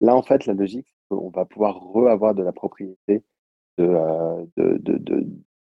Là, 0.00 0.14
en 0.14 0.22
fait, 0.22 0.46
la 0.46 0.54
logique, 0.54 0.86
c'est 0.88 1.16
qu'on 1.16 1.30
va 1.30 1.44
pouvoir 1.44 1.80
re-avoir 1.80 2.34
de 2.34 2.42
la 2.42 2.52
propriété 2.52 3.24
de, 3.78 3.84
euh, 3.84 4.44
de, 4.56 4.78
de, 4.78 4.98
de, 4.98 5.26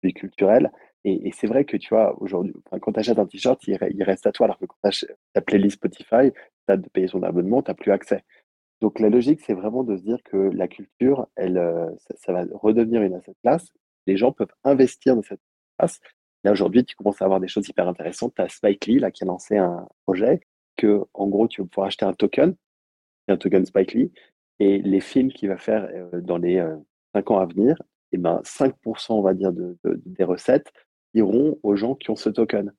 des 0.04 0.14
culturels 0.14 0.72
et, 1.04 1.32
c'est 1.34 1.48
vrai 1.48 1.66
que 1.66 1.78
tu 1.78 1.90
vois, 1.90 2.16
aujourd'hui, 2.22 2.54
quand 2.82 2.94
tu 2.94 3.00
achètes 3.00 3.18
un 3.18 3.26
t-shirt, 3.26 3.60
il, 3.68 4.04
reste 4.04 4.28
à 4.28 4.32
toi, 4.32 4.46
alors 4.46 4.60
que 4.60 4.66
quand 4.66 4.78
tu 4.84 4.88
achètes 4.88 5.18
ta 5.34 5.42
playlist 5.42 5.78
Spotify, 5.78 6.32
tu 6.32 6.74
as 6.74 6.78
de 6.78 6.88
payer 6.90 7.08
son 7.08 7.24
abonnement, 7.24 7.64
tu 7.64 7.72
n'as 7.72 7.76
plus 7.76 7.92
accès. 7.92 8.24
Donc 8.82 9.00
la 9.00 9.10
logique, 9.10 9.42
c'est 9.42 9.54
vraiment 9.54 9.84
de 9.84 9.98
se 9.98 10.04
dire 10.04 10.22
que 10.24 10.38
la 10.38 10.68
culture, 10.68 11.28
elle, 11.36 11.58
euh, 11.58 11.90
ça, 12.16 12.34
va 12.34 12.46
redevenir 12.54 13.02
une 13.02 13.16
asset 13.16 13.34
class. 13.44 13.72
Les 14.06 14.18
gens 14.18 14.32
peuvent 14.32 14.54
investir 14.64 15.16
dans 15.16 15.24
cette 15.24 15.42
classe. 15.78 16.00
Là, 16.44 16.52
aujourd'hui, 16.52 16.84
tu 16.84 16.96
commences 16.96 17.22
à 17.22 17.26
avoir 17.26 17.40
des 17.40 17.48
choses 17.48 17.68
hyper 17.68 17.88
intéressantes. 17.88 18.34
Tu 18.36 18.42
as 18.42 18.50
Spike 18.50 18.86
Lee 18.88 19.00
là, 19.00 19.12
qui 19.12 19.24
a 19.24 19.28
lancé 19.28 19.58
un 19.58 19.88
projet 20.06 20.42
que, 20.78 21.04
en 21.14 21.28
gros, 21.28 21.48
tu 21.48 21.62
vas 21.62 21.68
pouvoir 21.68 21.88
acheter 21.88 22.06
un 22.06 22.14
token, 22.14 22.56
un 23.28 23.38
token 23.38 23.66
Spike 23.66 23.94
Lee, 23.94 24.12
et 24.60 24.80
les 24.80 25.00
films 25.00 25.32
qu'il 25.32 25.50
va 25.50 25.58
faire 25.58 25.88
euh, 25.94 26.22
dans 26.22 26.38
les 26.38 26.58
euh, 26.58 26.76
5 27.16 27.32
ans 27.32 27.40
à 27.40 27.46
venir, 27.46 27.76
eh 28.12 28.18
ben 28.18 28.42
5% 28.44 29.14
on 29.14 29.22
va 29.22 29.34
dire 29.34 29.52
de, 29.54 29.78
des 29.84 30.24
recettes 30.24 30.72
iront 31.14 31.60
aux 31.64 31.76
gens 31.76 31.96
qui 31.96 32.10
ont 32.10 32.16
ce 32.16 32.30
token. 32.30 32.74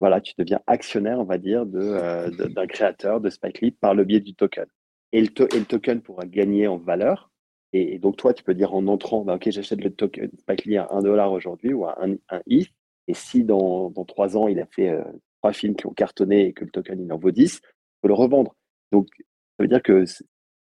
Voilà, 0.00 0.20
tu 0.20 0.34
deviens 0.38 0.60
actionnaire, 0.66 1.18
on 1.18 1.24
va 1.24 1.38
dire, 1.38 1.64
euh, 1.74 2.30
d'un 2.50 2.66
créateur 2.66 3.20
de 3.20 3.30
Spike 3.30 3.60
Lee 3.60 3.70
par 3.70 3.94
le 3.94 4.04
biais 4.04 4.20
du 4.20 4.34
token. 4.34 4.66
Et 5.12 5.22
le, 5.22 5.28
token 5.28 6.02
pourra 6.02 6.26
gagner 6.26 6.66
en 6.66 6.76
valeur. 6.76 7.30
Et, 7.72 7.98
donc, 7.98 8.16
toi, 8.16 8.34
tu 8.34 8.42
peux 8.42 8.54
dire 8.54 8.74
en 8.74 8.86
entrant, 8.86 9.24
bah, 9.24 9.34
OK, 9.34 9.50
j'achète 9.50 9.82
le 9.82 9.90
token 9.90 10.30
Spike 10.38 10.64
Lee 10.66 10.76
à 10.76 10.88
1 10.90 11.02
dollar 11.02 11.32
aujourd'hui 11.32 11.72
ou 11.72 11.86
à 11.86 12.02
1, 12.04 12.14
un 12.30 12.40
ETH. 12.46 12.68
Et 13.08 13.14
si 13.14 13.44
dans, 13.44 13.90
dans 13.90 14.04
3 14.04 14.36
ans, 14.36 14.48
il 14.48 14.60
a 14.60 14.66
fait 14.66 14.90
euh, 14.90 15.04
trois 15.40 15.52
films 15.52 15.76
qui 15.76 15.86
ont 15.86 15.92
cartonné 15.92 16.46
et 16.46 16.52
que 16.52 16.64
le 16.64 16.70
token, 16.70 17.00
il 17.00 17.12
en 17.12 17.18
vaut 17.18 17.30
10, 17.30 17.60
tu 17.60 17.68
peux 18.02 18.08
le 18.08 18.14
revendre. 18.14 18.56
Donc, 18.92 19.08
ça 19.18 19.62
veut 19.62 19.68
dire 19.68 19.82
que 19.82 20.04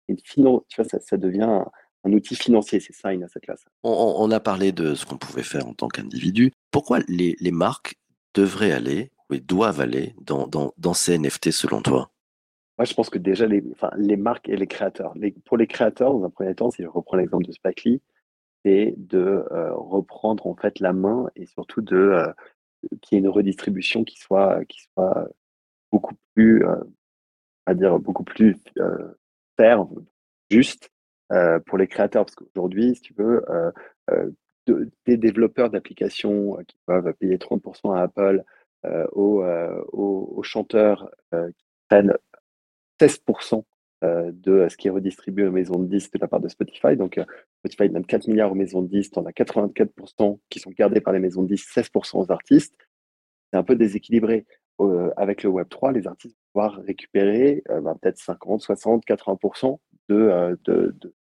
une 0.07 0.19
finance, 0.23 0.61
tu 0.69 0.81
vois, 0.81 0.89
ça, 0.89 0.99
ça 0.99 1.17
devient 1.17 1.63
un 2.03 2.13
outil 2.13 2.35
financier, 2.35 2.79
c'est 2.79 2.93
ça 2.93 3.13
une 3.13 3.23
asset 3.23 3.39
class. 3.39 3.63
On, 3.83 4.31
a 4.31 4.39
parlé 4.39 4.71
de 4.71 4.95
ce 4.95 5.05
qu'on 5.05 5.17
pouvait 5.17 5.43
faire 5.43 5.67
en 5.67 5.73
tant 5.73 5.87
qu'individu. 5.87 6.51
Pourquoi 6.71 6.99
les, 7.07 7.35
marques 7.51 7.95
devraient 8.33 8.71
aller, 8.71 9.11
ou 9.29 9.37
doivent 9.37 9.81
aller 9.81 10.15
dans, 10.21 10.47
dans, 10.47 10.93
ces 10.93 11.17
NFT 11.17 11.51
selon 11.51 11.81
toi? 11.81 12.11
Moi, 12.77 12.85
je 12.85 12.93
pense 12.93 13.09
que 13.09 13.17
déjà, 13.17 13.47
les, 13.47 13.63
enfin, 13.71 13.89
les 13.97 14.17
marques 14.17 14.47
et 14.47 14.55
les 14.55 14.67
créateurs. 14.67 15.13
pour 15.45 15.57
les 15.57 15.67
créateurs, 15.67 16.13
dans 16.13 16.23
un 16.23 16.29
premier 16.29 16.53
temps, 16.55 16.71
si 16.71 16.83
je 16.83 16.87
reprends 16.87 17.17
l'exemple 17.17 17.45
de 17.45 17.51
Spike 17.51 17.83
Lee, 17.83 18.01
c'est 18.63 18.93
de 18.97 19.45
euh, 19.51 19.73
reprendre 19.73 20.45
en 20.47 20.55
fait 20.55 20.79
la 20.79 20.93
main 20.93 21.29
et 21.35 21.45
surtout 21.45 21.81
de 21.81 21.95
euh, 21.95 22.27
qu'il 23.01 23.15
y 23.15 23.19
ait 23.19 23.23
une 23.23 23.29
redistribution 23.29 24.03
qui 24.03 24.19
soit, 24.19 24.63
qui 24.65 24.81
soit 24.93 25.27
beaucoup 25.91 26.15
plus, 26.35 26.63
euh, 26.65 26.75
à 27.65 27.73
dire 27.73 27.99
beaucoup 27.99 28.23
plus 28.23 28.57
ferme, 29.57 30.05
juste 30.49 30.89
euh, 31.33 31.59
pour 31.59 31.77
les 31.77 31.87
créateurs, 31.87 32.23
parce 32.25 32.35
qu'aujourd'hui, 32.35 32.95
si 32.95 33.01
tu 33.01 33.13
veux, 33.13 33.43
euh, 33.49 33.71
euh, 34.11 34.29
des 35.05 35.17
développeurs 35.17 35.69
d'applications 35.69 36.57
qui 36.67 36.77
peuvent 36.85 37.13
payer 37.15 37.37
30% 37.37 37.93
à 37.95 38.01
Apple, 38.01 38.43
aux, 39.13 40.43
chanteurs 40.43 41.09
qui 41.31 41.65
prennent 41.89 42.13
16% 42.99 43.63
de 44.01 44.67
ce 44.69 44.75
qui 44.75 44.87
est 44.87 44.91
redistribué 44.91 45.47
aux 45.47 45.51
maisons 45.51 45.79
de 45.79 45.87
disques 45.87 46.13
de 46.15 46.19
la 46.19 46.27
part 46.27 46.41
de 46.41 46.49
Spotify. 46.49 46.97
Donc, 46.97 47.17
Spotify 47.59 47.89
donne 47.89 48.05
4 48.05 48.27
milliards 48.27 48.51
aux 48.51 48.55
maisons 48.55 48.81
de 48.81 48.89
disques, 48.89 49.13
on 49.15 49.25
a 49.25 49.31
84% 49.31 50.39
qui 50.49 50.59
sont 50.59 50.71
gardés 50.71 50.99
par 50.99 51.13
les 51.13 51.19
maisons 51.19 51.43
de 51.43 51.47
disques, 51.47 51.69
16% 51.73 52.19
aux 52.19 52.31
artistes. 52.31 52.75
C'est 53.51 53.57
un 53.57 53.63
peu 53.63 53.75
déséquilibré. 53.75 54.45
avec 55.15 55.43
le 55.43 55.49
Web3, 55.49 55.93
les 55.93 56.07
artistes 56.07 56.35
vont 56.35 56.61
pouvoir 56.61 56.81
récupérer 56.85 57.63
bah, 57.69 57.95
peut-être 58.01 58.17
50, 58.17 58.61
60, 58.61 59.05
80% 59.05 59.79
de, 60.09 60.57
de, 60.65 60.93
de, 60.99 61.13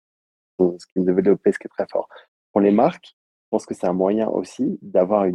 ce 0.59 0.85
qui 0.87 0.99
est 0.99 1.03
développé, 1.03 1.51
ce 1.51 1.59
qui 1.59 1.67
est 1.67 1.69
très 1.69 1.87
fort. 1.87 2.07
Pour 2.51 2.61
les 2.61 2.71
marques, 2.71 3.15
je 3.15 3.49
pense 3.51 3.65
que 3.65 3.73
c'est 3.73 3.87
un 3.87 3.93
moyen 3.93 4.27
aussi 4.27 4.79
d'avoir 4.81 5.25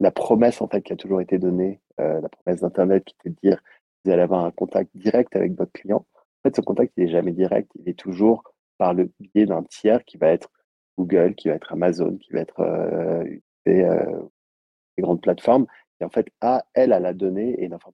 la 0.00 0.10
promesse 0.10 0.60
en 0.60 0.68
fait 0.68 0.82
qui 0.82 0.92
a 0.92 0.96
toujours 0.96 1.20
été 1.20 1.38
donnée, 1.38 1.80
la 1.98 2.28
promesse 2.28 2.60
d'Internet 2.60 3.04
qui 3.04 3.14
était 3.20 3.30
de 3.30 3.36
dire 3.42 3.62
vous 4.04 4.12
allez 4.12 4.22
avoir 4.22 4.44
un 4.44 4.52
contact 4.52 4.90
direct 4.94 5.34
avec 5.34 5.54
votre 5.54 5.72
client. 5.72 6.06
En 6.16 6.48
fait, 6.48 6.56
ce 6.56 6.60
contact, 6.60 6.92
il 6.96 7.04
n'est 7.04 7.10
jamais 7.10 7.32
direct, 7.32 7.70
il 7.74 7.88
est 7.88 7.98
toujours 7.98 8.44
par 8.78 8.94
le 8.94 9.10
biais 9.18 9.46
d'un 9.46 9.64
tiers 9.64 10.04
qui 10.04 10.16
va 10.16 10.28
être 10.28 10.50
Google, 10.96 11.34
qui 11.34 11.48
va 11.48 11.54
être 11.54 11.72
Amazon, 11.72 12.16
qui 12.16 12.32
va 12.32 12.40
être 12.40 12.60
euh, 12.60 13.24
des, 13.66 13.84
grandes 14.98 15.20
plateformes, 15.20 15.66
et 16.00 16.04
en 16.04 16.08
fait, 16.08 16.28
a, 16.40 16.64
elle, 16.74 16.92
a 16.92 17.00
la 17.00 17.12
donnée 17.12 17.60
et 17.62 17.68
l'information. 17.68 18.00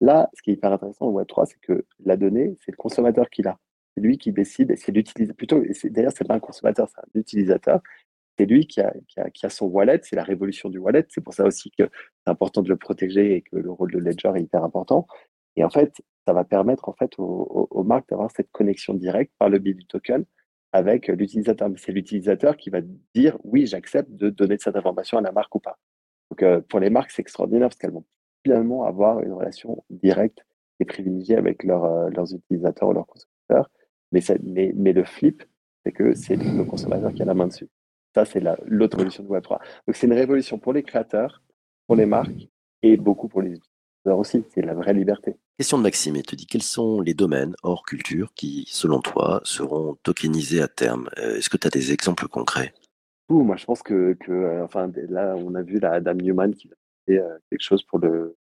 Là, 0.00 0.30
ce 0.34 0.42
qui 0.42 0.50
est 0.50 0.54
hyper 0.54 0.72
intéressant 0.72 1.06
au 1.06 1.20
Web3, 1.20 1.46
c'est 1.46 1.60
que 1.60 1.84
la 2.04 2.16
donnée, 2.16 2.56
c'est 2.60 2.70
le 2.70 2.76
consommateur 2.76 3.28
qui 3.28 3.42
l'a. 3.42 3.58
C'est 3.94 4.02
lui 4.02 4.18
qui 4.18 4.32
décide, 4.32 4.74
c'est 4.76 4.92
l'utilisateur. 4.92 5.36
Plutôt, 5.36 5.62
d'ailleurs, 5.84 6.12
c'est 6.16 6.26
pas 6.26 6.34
un 6.34 6.40
consommateur, 6.40 6.88
c'est 6.88 7.00
un 7.00 7.20
utilisateur. 7.20 7.80
C'est 8.38 8.46
lui 8.46 8.66
qui 8.66 8.80
a, 8.80 8.92
son 9.50 9.66
wallet, 9.66 10.00
c'est 10.02 10.16
la 10.16 10.24
révolution 10.24 10.70
du 10.70 10.78
wallet. 10.78 11.04
C'est 11.10 11.20
pour 11.20 11.34
ça 11.34 11.44
aussi 11.44 11.70
que 11.70 11.84
c'est 12.24 12.30
important 12.30 12.62
de 12.62 12.68
le 12.68 12.76
protéger 12.76 13.36
et 13.36 13.42
que 13.42 13.56
le 13.56 13.70
rôle 13.70 13.92
de 13.92 13.98
Ledger 13.98 14.32
est 14.36 14.42
hyper 14.42 14.64
important. 14.64 15.06
Et 15.56 15.64
en 15.64 15.70
fait, 15.70 16.02
ça 16.26 16.32
va 16.32 16.44
permettre 16.44 16.88
en 16.88 16.94
fait 16.94 17.12
aux, 17.18 17.84
marques 17.84 18.08
d'avoir 18.08 18.30
cette 18.30 18.50
connexion 18.50 18.94
directe 18.94 19.32
par 19.38 19.48
le 19.50 19.58
biais 19.58 19.74
du 19.74 19.84
token 19.86 20.24
avec 20.72 21.08
l'utilisateur. 21.08 21.68
Mais 21.68 21.76
c'est 21.78 21.92
l'utilisateur 21.92 22.56
qui 22.56 22.70
va 22.70 22.80
dire 23.14 23.36
oui, 23.44 23.66
j'accepte 23.66 24.10
de 24.10 24.30
donner 24.30 24.56
cette 24.58 24.76
information 24.76 25.18
à 25.18 25.20
la 25.20 25.32
marque 25.32 25.54
ou 25.54 25.60
pas. 25.60 25.78
Donc 26.30 26.42
euh, 26.42 26.60
pour 26.62 26.80
les 26.80 26.88
marques, 26.88 27.10
c'est 27.10 27.20
extraordinaire 27.20 27.68
parce 27.68 27.76
qu'elles 27.76 27.92
vont 27.92 28.06
finalement 28.44 28.84
avoir 28.84 29.20
une 29.20 29.32
relation 29.32 29.84
directe 29.90 30.44
et 30.80 30.84
privilégiée 30.84 31.36
avec 31.36 31.64
euh, 31.64 32.08
leurs 32.10 32.34
utilisateurs 32.34 32.88
ou 32.88 32.92
leurs 32.94 33.06
consommateurs. 33.06 33.70
Mais, 34.12 34.20
mais, 34.42 34.72
mais 34.76 34.92
le 34.92 35.04
flip, 35.04 35.42
c'est 35.84 35.92
que 35.92 36.14
c'est 36.14 36.36
le 36.36 36.64
consommateur 36.64 37.12
qui 37.12 37.22
a 37.22 37.24
la 37.24 37.34
main 37.34 37.48
dessus. 37.48 37.68
Ça, 38.14 38.24
c'est 38.24 38.42
l'autre 38.66 38.96
révolution 38.98 39.24
de 39.24 39.28
Web3. 39.28 39.58
Donc 39.86 39.96
c'est 39.96 40.06
une 40.06 40.12
révolution 40.12 40.58
pour 40.58 40.72
les 40.72 40.82
créateurs, 40.82 41.42
pour 41.86 41.96
les 41.96 42.06
marques 42.06 42.48
et 42.82 42.96
beaucoup 42.96 43.28
pour 43.28 43.40
les 43.40 43.52
utilisateurs 43.52 43.72
aussi, 44.18 44.44
c'est 44.52 44.62
la 44.62 44.74
vraie 44.74 44.92
liberté. 44.92 45.36
Question 45.58 45.78
de 45.78 45.82
Maxime, 45.84 46.16
il 46.16 46.22
te 46.22 46.34
dit 46.34 46.46
quels 46.46 46.62
sont 46.62 47.00
les 47.00 47.14
domaines 47.14 47.54
hors 47.62 47.84
culture 47.84 48.32
qui, 48.34 48.66
selon 48.68 49.00
toi, 49.00 49.40
seront 49.44 49.96
tokenisés 50.02 50.60
à 50.60 50.68
terme? 50.68 51.08
Euh, 51.18 51.36
Est-ce 51.36 51.48
que 51.48 51.56
tu 51.56 51.66
as 51.66 51.70
des 51.70 51.92
exemples 51.92 52.28
concrets? 52.28 52.74
Moi, 53.28 53.56
je 53.56 53.64
pense 53.64 53.82
que, 53.82 54.14
que 54.14 54.32
euh, 54.32 54.64
enfin, 54.64 54.90
là, 55.08 55.34
on 55.38 55.54
a 55.54 55.62
vu 55.62 55.78
la 55.78 56.00
Dame 56.00 56.20
Newman 56.20 56.52
qui 56.52 56.68
a 56.68 56.74
fait 57.06 57.18
euh, 57.18 57.38
quelque 57.48 57.62
chose 57.62 57.82
pour 57.84 57.98
le 57.98 58.36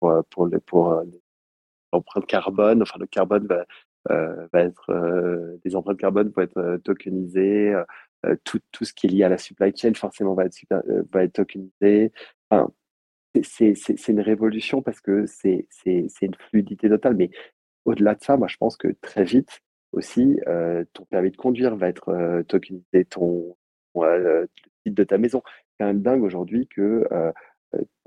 pour, 0.00 0.24
pour, 0.30 0.46
le, 0.46 0.60
pour 0.60 1.02
l'empreinte 1.92 2.26
carbone. 2.26 2.82
Enfin, 2.82 2.98
le 2.98 3.06
carbone 3.06 3.46
va, 3.46 3.66
va 4.08 4.60
être 4.60 5.58
les 5.64 5.76
empreintes 5.76 5.98
carbone 5.98 6.30
vont 6.34 6.42
être 6.42 6.76
tokenisées. 6.84 7.74
tout, 8.44 8.60
tout 8.72 8.84
ce 8.84 8.92
qui 8.92 9.06
est 9.06 9.10
lié 9.10 9.24
à 9.24 9.28
la 9.28 9.38
supply 9.38 9.72
chain 9.76 9.94
forcément 9.94 10.34
va 10.34 10.44
être, 10.44 11.32
tokenisé. 11.32 12.12
Enfin, 12.50 12.70
c'est 13.42 14.08
une 14.08 14.20
révolution 14.20 14.82
parce 14.82 15.00
que 15.00 15.26
c'est 15.26 15.66
une 16.22 16.34
fluidité 16.48 16.88
totale. 16.88 17.16
Mais 17.16 17.30
au-delà 17.84 18.14
de 18.14 18.22
ça, 18.22 18.36
moi, 18.36 18.48
je 18.48 18.56
pense 18.56 18.76
que 18.76 18.88
très 19.00 19.24
vite 19.24 19.62
aussi, 19.92 20.40
euh, 20.48 20.84
ton 20.92 21.04
permis 21.04 21.30
de 21.30 21.36
conduire 21.36 21.76
va 21.76 21.88
être 21.88 22.08
euh, 22.10 22.42
tokenisé, 22.42 23.04
ton, 23.08 23.56
titre 23.94 24.96
de 24.96 25.04
ta 25.04 25.18
maison. 25.18 25.42
C'est 25.46 25.76
quand 25.78 25.86
même 25.86 26.02
dingue 26.02 26.22
aujourd'hui 26.22 26.66
que 26.68 27.06
euh, 27.12 27.32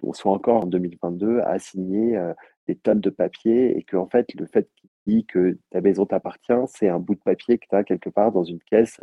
on 0.02 0.14
soit 0.14 0.32
encore 0.32 0.64
en 0.64 0.68
2022 0.68 1.40
à 1.42 1.60
signer 1.60 2.18
des 2.68 2.76
tonnes 2.76 3.02
de 3.02 3.10
papier 3.10 3.78
et 3.78 3.84
que 3.84 3.98
en 3.98 4.08
fait, 4.08 4.34
le 4.36 4.46
fait 4.46 4.70
qu'il 4.76 4.90
que 5.28 5.58
ta 5.70 5.82
maison 5.82 6.06
t'appartient, 6.06 6.54
c'est 6.68 6.90
un 6.90 7.00
bout 7.00 7.16
de 7.16 7.22
papier 7.22 7.58
que 7.58 7.66
tu 7.70 7.76
as 7.76 7.84
quelque 7.84 8.10
part 8.10 8.32
dans 8.32 8.44
une 8.44 8.60
caisse 8.60 9.00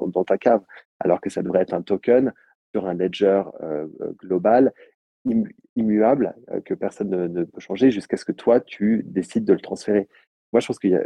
dans, 0.00 0.24
ta 0.24 0.38
cave, 0.38 0.62
alors 1.00 1.20
que 1.20 1.30
ça 1.30 1.42
devrait 1.42 1.62
être 1.62 1.74
un 1.74 1.82
token 1.82 2.32
sur 2.72 2.86
un 2.86 2.94
ledger 2.94 3.42
global 4.18 4.72
immuable 5.76 6.34
euh, 6.50 6.60
que 6.60 6.74
personne 6.74 7.10
ne, 7.10 7.44
peut 7.44 7.60
changer 7.60 7.90
jusqu'à 7.90 8.16
ce 8.16 8.24
que 8.24 8.32
toi, 8.32 8.60
tu 8.60 9.02
décides 9.04 9.44
de 9.44 9.52
le 9.52 9.60
transférer. 9.60 10.08
Moi, 10.52 10.60
je 10.60 10.66
pense 10.66 10.78
a, 10.84 11.00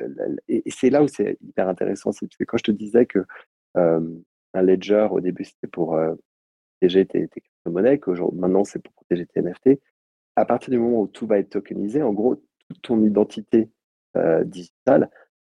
et 0.48 0.62
c'est 0.70 0.90
là 0.90 1.02
où 1.02 1.08
c'est 1.08 1.36
hyper 1.40 1.68
intéressant, 1.68 2.12
c'est 2.12 2.28
que 2.28 2.44
quand 2.44 2.58
je 2.58 2.64
te 2.64 2.70
disais 2.70 3.06
que 3.06 3.24
euh, 3.76 4.00
un 4.54 4.62
ledger 4.62 5.08
au 5.10 5.20
début 5.20 5.44
c'était 5.44 5.66
pour 5.66 5.94
euh, 5.94 6.14
protéger 6.78 7.06
tes, 7.06 7.26
tes 7.26 7.40
crypto-monnaies, 7.40 7.98
que 7.98 8.10
maintenant 8.34 8.64
c'est 8.64 8.80
pour 8.80 8.92
protéger 8.92 9.26
tes 9.26 9.42
NFT. 9.42 9.80
À 10.36 10.44
partir 10.44 10.70
du 10.70 10.78
moment 10.78 11.02
où 11.02 11.06
tout 11.08 11.26
va 11.26 11.38
être 11.38 11.50
tokenisé, 11.50 12.02
en 12.02 12.12
gros, 12.12 12.36
toute 12.36 12.82
ton 12.82 13.02
identité 13.04 13.68
digitale 14.44 15.10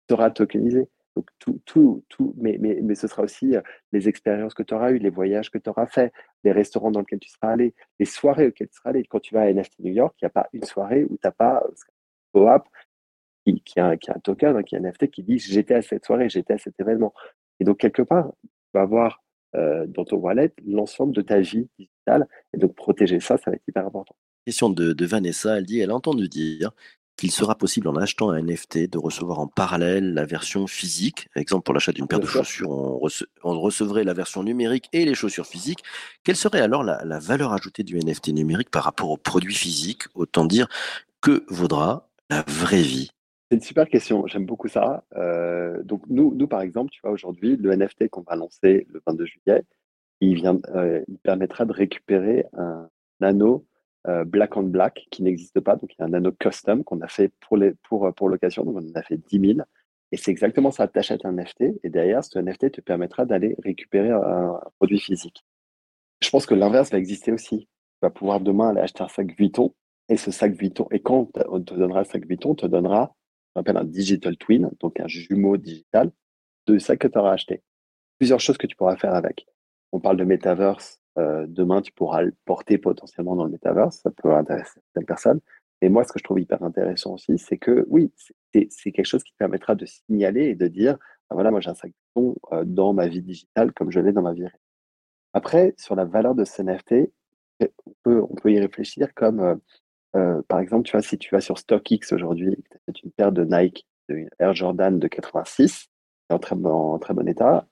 sera 0.09 0.31
tokenisée. 0.31 0.88
Donc 1.17 1.29
tout, 1.38 1.61
tout, 1.64 2.05
tout, 2.09 2.35
mais, 2.37 2.57
mais, 2.61 2.79
mais 2.83 2.95
ce 2.95 3.09
sera 3.09 3.23
aussi 3.23 3.55
les 3.93 4.09
expériences 4.09 4.55
que 4.55 4.62
tu 4.62 4.75
auras 4.75 4.93
eues, 4.93 4.99
les 4.99 5.11
voyages 5.11 5.50
que 5.50 5.59
tu 5.59 5.69
auras 5.69 5.87
fait, 5.87 6.12
les 6.45 6.52
restaurants 6.52 6.90
dans 6.90 7.00
lesquels 7.00 7.19
tu 7.19 7.29
seras 7.29 7.52
allé, 7.52 7.75
les 7.99 8.07
soirées 8.07 8.47
auxquelles 8.47 8.69
tu 8.69 8.76
seras 8.76 8.90
allé. 8.90 9.05
Quand 9.05 9.21
tu 9.21 9.35
vas 9.35 9.43
à 9.43 9.52
NFT 9.52 9.81
New 9.81 9.93
York, 9.93 10.14
il 10.21 10.25
n'y 10.25 10.29
a 10.29 10.31
pas 10.31 10.49
une 10.52 10.64
soirée 10.64 11.05
où 11.05 11.17
tu 11.17 11.21
n'as 11.25 11.33
pas 11.33 11.64
un 12.35 12.62
qui, 13.45 13.61
qui, 13.62 13.81
a, 13.81 13.88
un 13.88 14.21
token, 14.23 14.57
hein, 14.57 14.62
qui 14.62 14.76
a 14.76 14.79
un 14.79 14.83
NFT 14.83 15.11
qui 15.11 15.23
dit 15.23 15.38
j'étais 15.38 15.75
à 15.75 15.83
cette 15.83 16.05
soirée, 16.05 16.29
j'étais 16.29 16.55
à 16.55 16.59
cet 16.59 16.79
événement. 16.79 17.12
Et 17.59 17.64
donc 17.64 17.79
quelque 17.79 18.02
part, 18.02 18.33
tu 18.43 18.49
vas 18.75 18.83
avoir 18.83 19.23
dans 19.52 20.05
ton 20.05 20.17
wallet 20.19 20.52
l'ensemble 20.64 21.12
de 21.12 21.23
ta 21.23 21.40
vie 21.40 21.69
digitale 21.76 22.29
et 22.55 22.59
donc 22.59 22.75
protéger 22.76 23.19
ça, 23.19 23.37
ça 23.37 23.50
va 23.50 23.57
être 23.57 23.67
hyper 23.67 23.85
important. 23.85 24.14
Question 24.47 24.71
de, 24.71 24.93
de 24.93 25.07
Vanessa, 25.07 25.59
elle 25.59 25.67
dit 25.67 25.81
elle 25.81 25.90
a 25.90 25.95
entendu 25.97 26.29
dire 26.29 26.71
qu'il 27.20 27.30
sera 27.30 27.54
possible 27.54 27.86
en 27.86 27.96
achetant 27.96 28.30
un 28.30 28.40
NFT 28.40 28.90
de 28.90 28.96
recevoir 28.96 29.40
en 29.40 29.46
parallèle 29.46 30.14
la 30.14 30.24
version 30.24 30.66
physique. 30.66 31.28
Exemple, 31.36 31.64
pour 31.64 31.74
l'achat 31.74 31.92
d'une 31.92 32.06
paire 32.06 32.18
de 32.18 32.26
chaussures, 32.26 32.70
on, 32.70 32.98
recevrait 33.60 34.04
la 34.04 34.14
version 34.14 34.42
numérique 34.42 34.88
et 34.94 35.04
les 35.04 35.14
chaussures 35.14 35.46
physiques. 35.46 35.84
Quelle 36.24 36.36
serait 36.36 36.62
alors 36.62 36.82
la, 36.82 37.18
valeur 37.18 37.52
ajoutée 37.52 37.82
du 37.82 37.98
NFT 37.98 38.28
numérique 38.28 38.70
par 38.70 38.84
rapport 38.84 39.10
au 39.10 39.18
produit 39.18 39.54
physique 39.54 40.04
Autant 40.14 40.46
dire, 40.46 40.66
que 41.20 41.44
vaudra 41.48 42.08
la 42.30 42.42
vraie 42.42 42.82
vie 42.82 43.10
c'est 43.50 43.56
une 43.56 43.62
super 43.62 43.88
question, 43.88 44.28
j'aime 44.28 44.46
beaucoup 44.46 44.68
ça. 44.68 45.02
Euh, 45.16 45.82
donc 45.82 46.02
nous, 46.08 46.32
nous, 46.36 46.46
par 46.46 46.60
exemple, 46.60 46.90
tu 46.92 47.00
vois, 47.02 47.10
aujourd'hui, 47.10 47.56
le 47.56 47.74
NFT 47.74 48.08
qu'on 48.08 48.22
va 48.22 48.36
lancer 48.36 48.86
le 48.88 49.02
22 49.04 49.26
juillet, 49.26 49.64
il, 50.20 50.36
vient, 50.36 50.60
euh, 50.76 51.02
il 51.08 51.18
permettra 51.18 51.64
de 51.64 51.72
récupérer 51.72 52.46
un 52.56 52.88
anneau 53.20 53.66
euh, 54.09 54.25
black 54.25 54.57
on 54.57 54.62
black 54.62 55.07
qui 55.11 55.23
n'existe 55.23 55.61
pas. 55.61 55.76
Donc, 55.76 55.92
il 55.92 55.97
y 56.00 56.02
a 56.02 56.07
un 56.07 56.12
anneau 56.12 56.33
custom 56.33 56.85
qu'on 56.85 57.00
a 57.00 57.09
fait 57.09 57.33
pour, 57.40 57.59
pour, 57.83 58.07
euh, 58.07 58.12
pour 58.12 58.28
l'occasion. 58.28 58.64
Donc, 58.64 58.76
on 58.76 58.88
en 58.88 58.95
a 58.95 59.02
fait 59.02 59.16
10 59.16 59.54
000. 59.57 59.61
Et 60.12 60.16
c'est 60.16 60.30
exactement 60.30 60.71
ça. 60.71 60.88
Tu 60.88 60.99
achètes 60.99 61.25
un 61.25 61.33
NFT 61.33 61.80
et 61.83 61.90
derrière, 61.90 62.25
ce 62.25 62.38
NFT 62.38 62.73
te 62.73 62.80
permettra 62.80 63.25
d'aller 63.25 63.57
récupérer 63.62 64.11
un, 64.11 64.61
produit 64.78 64.99
physique. 64.99 65.45
Je 66.21 66.30
pense 66.30 66.47
que 66.47 66.54
l'inverse 66.54 66.90
va 66.90 66.99
exister 66.99 67.33
aussi. 67.33 67.61
Tu 67.61 67.99
vas 68.02 68.11
pouvoir 68.11 68.40
demain 68.40 68.71
aller 68.71 68.80
acheter 68.80 69.02
un 69.02 69.09
sac 69.09 69.35
Vuitton 69.38 69.73
et 70.11 70.16
ce 70.16 70.33
sac 70.33 70.52
Vuitton, 70.54 70.88
et 70.90 71.00
quand 71.00 71.30
on 71.49 71.62
te 71.62 71.73
donnera 71.73 72.00
un 72.00 72.04
sac 72.04 72.26
Vuitton, 72.26 72.50
on 72.50 72.54
te 72.57 72.66
donnera 72.66 73.14
qu'on 73.54 73.61
appelle 73.61 73.76
un 73.76 73.85
digital 73.85 74.37
twin, 74.37 74.69
donc 74.80 74.99
un 74.99 75.07
jumeau 75.07 75.57
digital 75.57 76.11
de 76.66 76.78
sac 76.78 76.99
que 76.99 77.09
tu 77.09 77.16
auras 77.16 77.33
acheté. 77.33 77.62
Plusieurs 78.19 78.40
choses 78.40 78.59
que 78.59 78.66
tu 78.66 78.75
pourras 78.75 78.97
faire 78.97 79.14
avec. 79.14 79.47
On 79.92 80.00
parle 80.00 80.16
de 80.16 80.25
metaverse, 80.25 81.00
euh, 81.19 81.47
demain, 81.49 81.83
tu 81.83 81.93
pourras 81.93 82.23
le 82.23 82.35
porter 82.45 82.79
potentiellement 82.79 83.37
dans 83.37 83.45
le 83.45 83.50
metaverse. 83.50 83.99
Ça 83.99 84.11
peut 84.11 84.35
intéresser 84.35 84.81
certaines 84.81 85.07
personnes. 85.07 85.40
Et 85.83 85.88
moi, 85.88 86.05
ce 86.05 86.12
que 86.12 86.19
je 86.19 86.25
trouve 86.25 86.40
hyper 86.40 86.62
intéressant 86.62 87.14
aussi, 87.14 87.38
c'est 87.38 87.59
que 87.59 87.87
oui, 87.88 88.12
c'est 88.52 88.93
quelque 88.93 89.05
chose 89.05 89.23
qui 89.23 89.33
permettra 89.38 89.75
de 89.75 89.87
signaler 89.87 90.47
et 90.47 90.55
de 90.55 90.67
dire, 90.67 90.99
ben 91.31 91.35
voilà, 91.35 91.50
moi 91.50 91.61
j'ai 91.61 91.71
un 91.71 91.75
sac 91.75 91.93
de 92.17 92.23
euh, 92.52 92.64
dans 92.64 92.93
ma 92.93 93.09
vie 93.09 93.23
digitale 93.23 93.73
comme 93.73 93.90
je 93.90 94.00
l'ai 94.00 94.12
dans 94.12 94.23
ma 94.23 94.33
vie 94.33 94.43
réelle. 94.43 94.59
Après, 95.33 95.75
sur 95.79 95.95
la 95.95 96.05
valeur 96.05 96.35
de 96.35 96.45
ce 96.45 96.61
NFT, 96.62 97.12
on 98.14 98.35
peut, 98.35 98.52
y 98.52 98.59
réfléchir 98.59 99.14
comme, 99.14 99.61
euh, 100.17 100.43
par 100.49 100.61
exemple, 100.61 100.85
tu 100.85 100.93
vois, 100.93 101.02
si 101.02 101.19
tu 101.19 101.35
vas 101.35 101.40
sur 101.40 101.59
StockX 101.59 102.12
aujourd'hui, 102.12 102.57
tu 102.71 102.76
as 102.88 103.05
une 103.05 103.12
paire 103.12 103.33
de 103.33 103.45
Nike, 103.45 103.87
de 104.09 104.26
Air 104.38 104.55
Jordan 104.55 104.99
de 104.99 105.09
86, 105.09 105.88
en 106.31 106.38
très, 106.38 106.57
bon 106.57 107.29
état, 107.29 107.67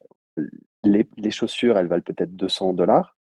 les 0.84 1.30
chaussures, 1.30 1.76
elles 1.76 1.88
valent 1.88 2.02
peut-être 2.02 2.34
200 2.36 2.74
dollars 2.74 3.17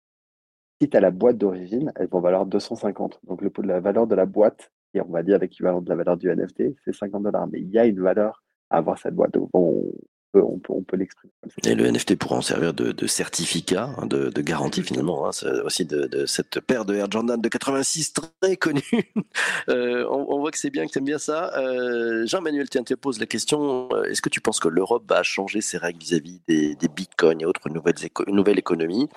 si 0.80 0.88
tu 0.88 0.96
as 0.96 1.00
la 1.00 1.10
boîte 1.10 1.38
d'origine, 1.38 1.92
elles 1.96 2.08
vont 2.08 2.20
valoir 2.20 2.46
250. 2.46 3.20
Donc 3.24 3.42
le, 3.42 3.50
la 3.62 3.80
valeur 3.80 4.06
de 4.06 4.14
la 4.14 4.26
boîte, 4.26 4.72
et 4.94 5.00
on 5.00 5.10
va 5.10 5.22
dire 5.22 5.38
l'équivalent 5.38 5.80
de 5.80 5.88
la 5.88 5.96
valeur 5.96 6.16
du 6.16 6.28
NFT, 6.28 6.76
c'est 6.84 6.94
50 6.94 7.22
dollars. 7.22 7.46
Mais 7.48 7.60
il 7.60 7.70
y 7.70 7.78
a 7.78 7.86
une 7.86 8.00
valeur 8.00 8.42
à 8.70 8.78
avoir 8.78 8.98
cette 8.98 9.14
boîte. 9.14 9.32
Bon, 9.52 9.92
on 10.40 10.58
peut, 10.58 10.72
on 10.72 10.82
peut 10.82 10.96
l'exprimer. 10.96 11.32
Et 11.64 11.74
le 11.74 11.90
NFT 11.90 12.16
pourra 12.16 12.36
en 12.36 12.42
servir 12.42 12.74
de, 12.74 13.06
certificat, 13.06 13.90
hein, 13.98 14.06
de, 14.06 14.40
garantie 14.40 14.82
finalement, 14.82 15.26
hein, 15.26 15.30
aussi 15.64 15.84
de, 15.84 16.26
cette 16.26 16.60
paire 16.60 16.84
de 16.84 16.94
Air 16.94 17.10
Jordan 17.10 17.40
de 17.40 17.48
86 17.48 18.14
très 18.40 18.56
connue. 18.56 18.82
Euh, 19.68 20.06
on, 20.10 20.38
voit 20.40 20.50
que 20.50 20.58
c'est 20.58 20.70
bien, 20.70 20.86
que 20.86 20.92
tu 20.92 20.98
aimes 20.98 21.04
bien 21.04 21.18
ça. 21.18 21.50
Euh, 21.56 22.26
Jean-Manuel, 22.26 22.68
tiens, 22.68 22.82
te 22.82 22.94
pose 22.94 23.18
la 23.18 23.26
question, 23.26 23.88
euh, 23.92 24.04
est-ce 24.04 24.20
que 24.20 24.28
tu 24.28 24.40
penses 24.40 24.60
que 24.60 24.68
l'Europe 24.68 25.04
va 25.08 25.22
changer 25.22 25.60
ses 25.60 25.78
règles 25.78 25.98
vis-à-vis 26.00 26.40
des, 26.46 26.76
bitcoins 26.94 27.40
et 27.40 27.46
autres 27.46 27.70
nouvelles, 27.70 27.94
nouvelles 28.28 28.58
économies? 28.58 29.08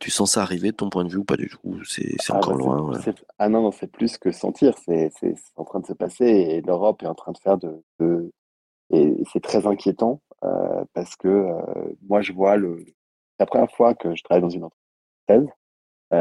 Tu 0.00 0.10
sens 0.10 0.32
ça 0.32 0.42
arriver 0.42 0.70
de 0.70 0.76
ton 0.76 0.88
point 0.88 1.04
de 1.04 1.10
vue 1.10 1.18
ou 1.18 1.24
pas 1.24 1.36
du 1.36 1.48
tout? 1.48 1.80
C'est 1.86 2.16
ah, 2.28 2.36
encore 2.36 2.56
bah, 2.56 2.58
loin. 2.58 3.00
Ah 3.38 3.48
non, 3.48 3.62
non 3.62 3.70
c'est 3.70 3.90
plus 3.90 4.16
que 4.16 4.32
sentir, 4.32 4.74
c'est 4.84 5.12
en 5.56 5.64
train 5.64 5.80
de 5.80 5.86
se 5.86 5.92
passer 5.92 6.24
et 6.24 6.62
l'Europe 6.62 7.02
est 7.02 7.06
en 7.06 7.14
train 7.14 7.32
de 7.32 7.38
faire 7.38 7.58
de 7.58 8.32
et 8.90 9.14
c'est 9.32 9.42
très 9.42 9.66
inquiétant 9.66 10.20
euh, 10.44 10.84
parce 10.94 11.16
que 11.16 11.28
euh, 11.28 11.94
moi, 12.02 12.20
je 12.22 12.32
vois 12.32 12.56
le. 12.56 12.84
la 13.38 13.46
première 13.46 13.70
fois 13.70 13.94
que 13.94 14.14
je 14.14 14.22
travaille 14.22 14.42
dans 14.42 14.50
une 14.50 14.64
entreprise 14.64 15.48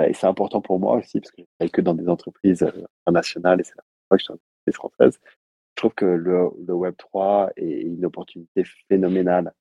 et 0.08 0.14
c'est 0.14 0.28
important 0.28 0.62
pour 0.62 0.80
moi 0.80 0.98
aussi, 0.98 1.20
parce 1.20 1.32
que 1.32 1.42
je 1.42 1.48
travaille 1.58 1.72
que 1.72 1.82
dans 1.82 1.96
des 1.96 2.08
entreprises 2.10 2.64
internationales 3.08 3.60
et 3.60 3.64
c'est 3.64 3.76
la 3.76 3.84
fois 4.08 4.18
que 4.18 4.20
je 4.20 4.24
suis 4.26 4.32
en 4.32 4.36
entreprise 4.36 4.76
française. 4.76 5.20
Je 5.76 5.76
trouve 5.82 5.94
que 5.96 6.06
le, 6.06 6.52
le 6.68 6.74
Web3 6.76 7.50
est 7.56 7.82
une 7.82 8.06
opportunité 8.06 8.64
phénoménale 8.88 9.52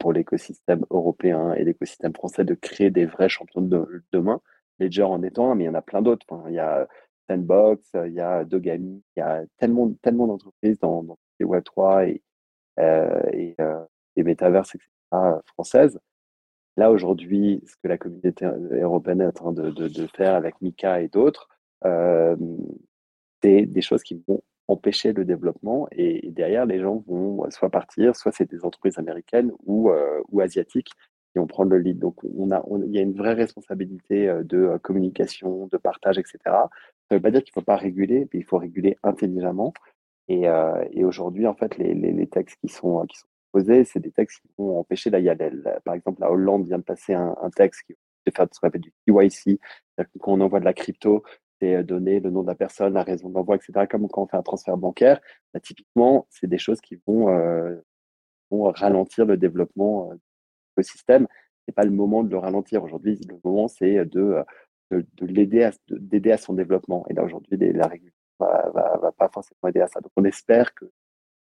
pour 0.00 0.12
l'écosystème 0.12 0.84
européen 0.90 1.52
et 1.52 1.62
l'écosystème 1.62 2.12
français 2.12 2.44
de 2.44 2.54
créer 2.54 2.90
des 2.90 3.06
vrais 3.06 3.28
champions 3.28 3.60
de 3.60 4.02
demain. 4.12 4.40
Ledger 4.80 5.04
en 5.04 5.22
étant 5.22 5.52
un, 5.52 5.54
mais 5.54 5.64
il 5.64 5.66
y 5.68 5.70
en 5.70 5.74
a 5.74 5.82
plein 5.82 6.02
d'autres. 6.02 6.26
il 6.48 6.54
y 6.54 6.58
a 6.58 6.88
Sandbox, 7.28 7.90
il 8.06 8.14
y 8.14 8.20
a 8.20 8.44
Dogami, 8.44 9.02
il 9.16 9.20
y 9.20 9.22
a 9.22 9.44
tellement, 9.58 9.92
tellement 10.02 10.26
d'entreprises 10.26 10.78
dans, 10.80 11.02
dans 11.04 11.18
les 11.38 11.46
Web3 11.46 12.08
et, 12.08 12.14
euh, 12.14 12.27
et, 12.78 13.54
euh, 13.60 13.84
et 14.16 14.22
Metaverse, 14.22 14.74
etc., 14.74 14.88
françaises. 15.46 15.98
Là, 16.78 16.92
aujourd'hui, 16.92 17.60
ce 17.66 17.74
que 17.82 17.88
la 17.88 17.98
communauté 17.98 18.46
européenne 18.70 19.20
est 19.20 19.26
en 19.26 19.32
train 19.32 19.52
de, 19.52 20.06
faire 20.14 20.36
avec 20.36 20.54
Mika 20.62 21.00
et 21.00 21.08
d'autres, 21.08 21.48
euh, 21.84 22.36
c'est 23.42 23.62
des 23.62 23.80
choses 23.80 24.04
qui 24.04 24.22
vont 24.28 24.42
empêcher 24.68 25.12
le 25.12 25.24
développement 25.24 25.88
et, 25.90 26.30
derrière, 26.30 26.66
les 26.66 26.78
gens 26.78 27.02
vont 27.08 27.50
soit 27.50 27.70
partir, 27.70 28.14
soit 28.14 28.30
c'est 28.30 28.48
des 28.48 28.64
entreprises 28.64 28.96
américaines 28.96 29.50
ou, 29.66 29.90
euh, 29.90 30.22
asiatiques 30.40 30.90
qui 31.32 31.38
vont 31.40 31.48
prendre 31.48 31.70
le 31.72 31.78
lead. 31.78 31.98
Donc, 31.98 32.20
il 32.22 32.94
y 32.94 32.98
a 32.98 33.02
une 33.02 33.16
vraie 33.16 33.34
responsabilité 33.34 34.28
euh, 34.28 34.44
de 34.44 34.78
communication, 34.80 35.66
de 35.66 35.78
partage, 35.78 36.18
etc. 36.18 36.38
Ça 36.44 36.70
ne 37.10 37.16
veut 37.16 37.22
pas 37.22 37.32
dire 37.32 37.42
qu'il 37.42 37.50
ne 37.56 37.60
faut 37.60 37.66
pas 37.66 37.76
réguler, 37.76 38.28
mais 38.32 38.38
il 38.38 38.44
faut 38.44 38.58
réguler 38.58 38.96
intelligemment. 39.02 39.74
Et, 40.28 40.48
euh, 40.48 40.84
et 40.92 41.04
aujourd'hui, 41.04 41.46
en 41.46 41.54
fait, 41.54 41.78
les, 41.78 41.94
les, 41.94 42.26
textes 42.26 42.58
qui 42.60 42.68
sont, 42.68 43.04
qui 43.06 43.18
sont 43.18 43.26
posés, 43.52 43.84
c'est 43.84 44.00
des 44.00 44.12
textes 44.12 44.40
qui 44.42 44.48
vont 44.58 44.78
empêcher. 44.78 45.10
Là, 45.10 45.18
il 45.18 45.24
y 45.24 45.30
a, 45.30 45.36
par 45.84 45.94
exemple, 45.94 46.20
la 46.20 46.30
Hollande 46.30 46.66
vient 46.66 46.78
de 46.78 46.82
passer 46.82 47.14
un, 47.14 47.34
un 47.40 47.50
texte 47.50 47.82
qui 47.86 47.94
va 48.26 48.32
faire 48.32 48.46
ce 48.52 48.60
qu'on 48.60 48.68
appelle 48.68 48.82
du 48.82 48.92
KYC. 49.06 49.58
Que 49.96 50.04
quand 50.20 50.32
on 50.32 50.40
envoie 50.40 50.60
de 50.60 50.64
la 50.66 50.74
crypto, 50.74 51.24
c'est 51.60 51.76
euh, 51.76 51.82
donner 51.82 52.20
le 52.20 52.30
nom 52.30 52.42
de 52.42 52.48
la 52.48 52.54
personne, 52.54 52.94
la 52.94 53.02
raison 53.02 53.30
d'envoi, 53.30 53.56
etc. 53.56 53.86
Comme 53.90 54.08
quand 54.08 54.22
on 54.22 54.26
fait 54.26 54.36
un 54.36 54.42
transfert 54.42 54.76
bancaire, 54.76 55.20
bah, 55.54 55.60
typiquement, 55.60 56.26
c'est 56.30 56.46
des 56.46 56.58
choses 56.58 56.80
qui 56.80 57.00
vont, 57.06 57.30
euh, 57.30 57.76
ralentir 58.50 59.26
le 59.26 59.36
développement 59.36 60.10
euh, 60.10 60.14
de 60.14 60.20
l'écosystème. 60.76 61.26
C'est 61.66 61.74
pas 61.74 61.84
le 61.84 61.90
moment 61.90 62.22
de 62.24 62.30
le 62.30 62.38
ralentir. 62.38 62.82
Aujourd'hui, 62.82 63.18
le 63.28 63.38
moment, 63.44 63.68
c'est 63.68 64.04
de, 64.06 64.42
de, 64.90 65.06
de 65.16 65.26
l'aider 65.26 65.64
à, 65.64 66.34
à 66.34 66.38
son 66.38 66.54
développement. 66.54 67.06
Et 67.10 67.14
là, 67.14 67.24
aujourd'hui, 67.24 67.58
la 67.58 67.86
régulation 67.86 68.17
va, 68.38 68.70
va, 68.74 68.96
va, 68.98 69.12
pas 69.12 69.28
forcément 69.28 69.68
aider 69.68 69.80
à 69.80 69.88
ça. 69.88 70.00
Donc, 70.00 70.12
on 70.16 70.24
espère 70.24 70.74
que 70.74 70.90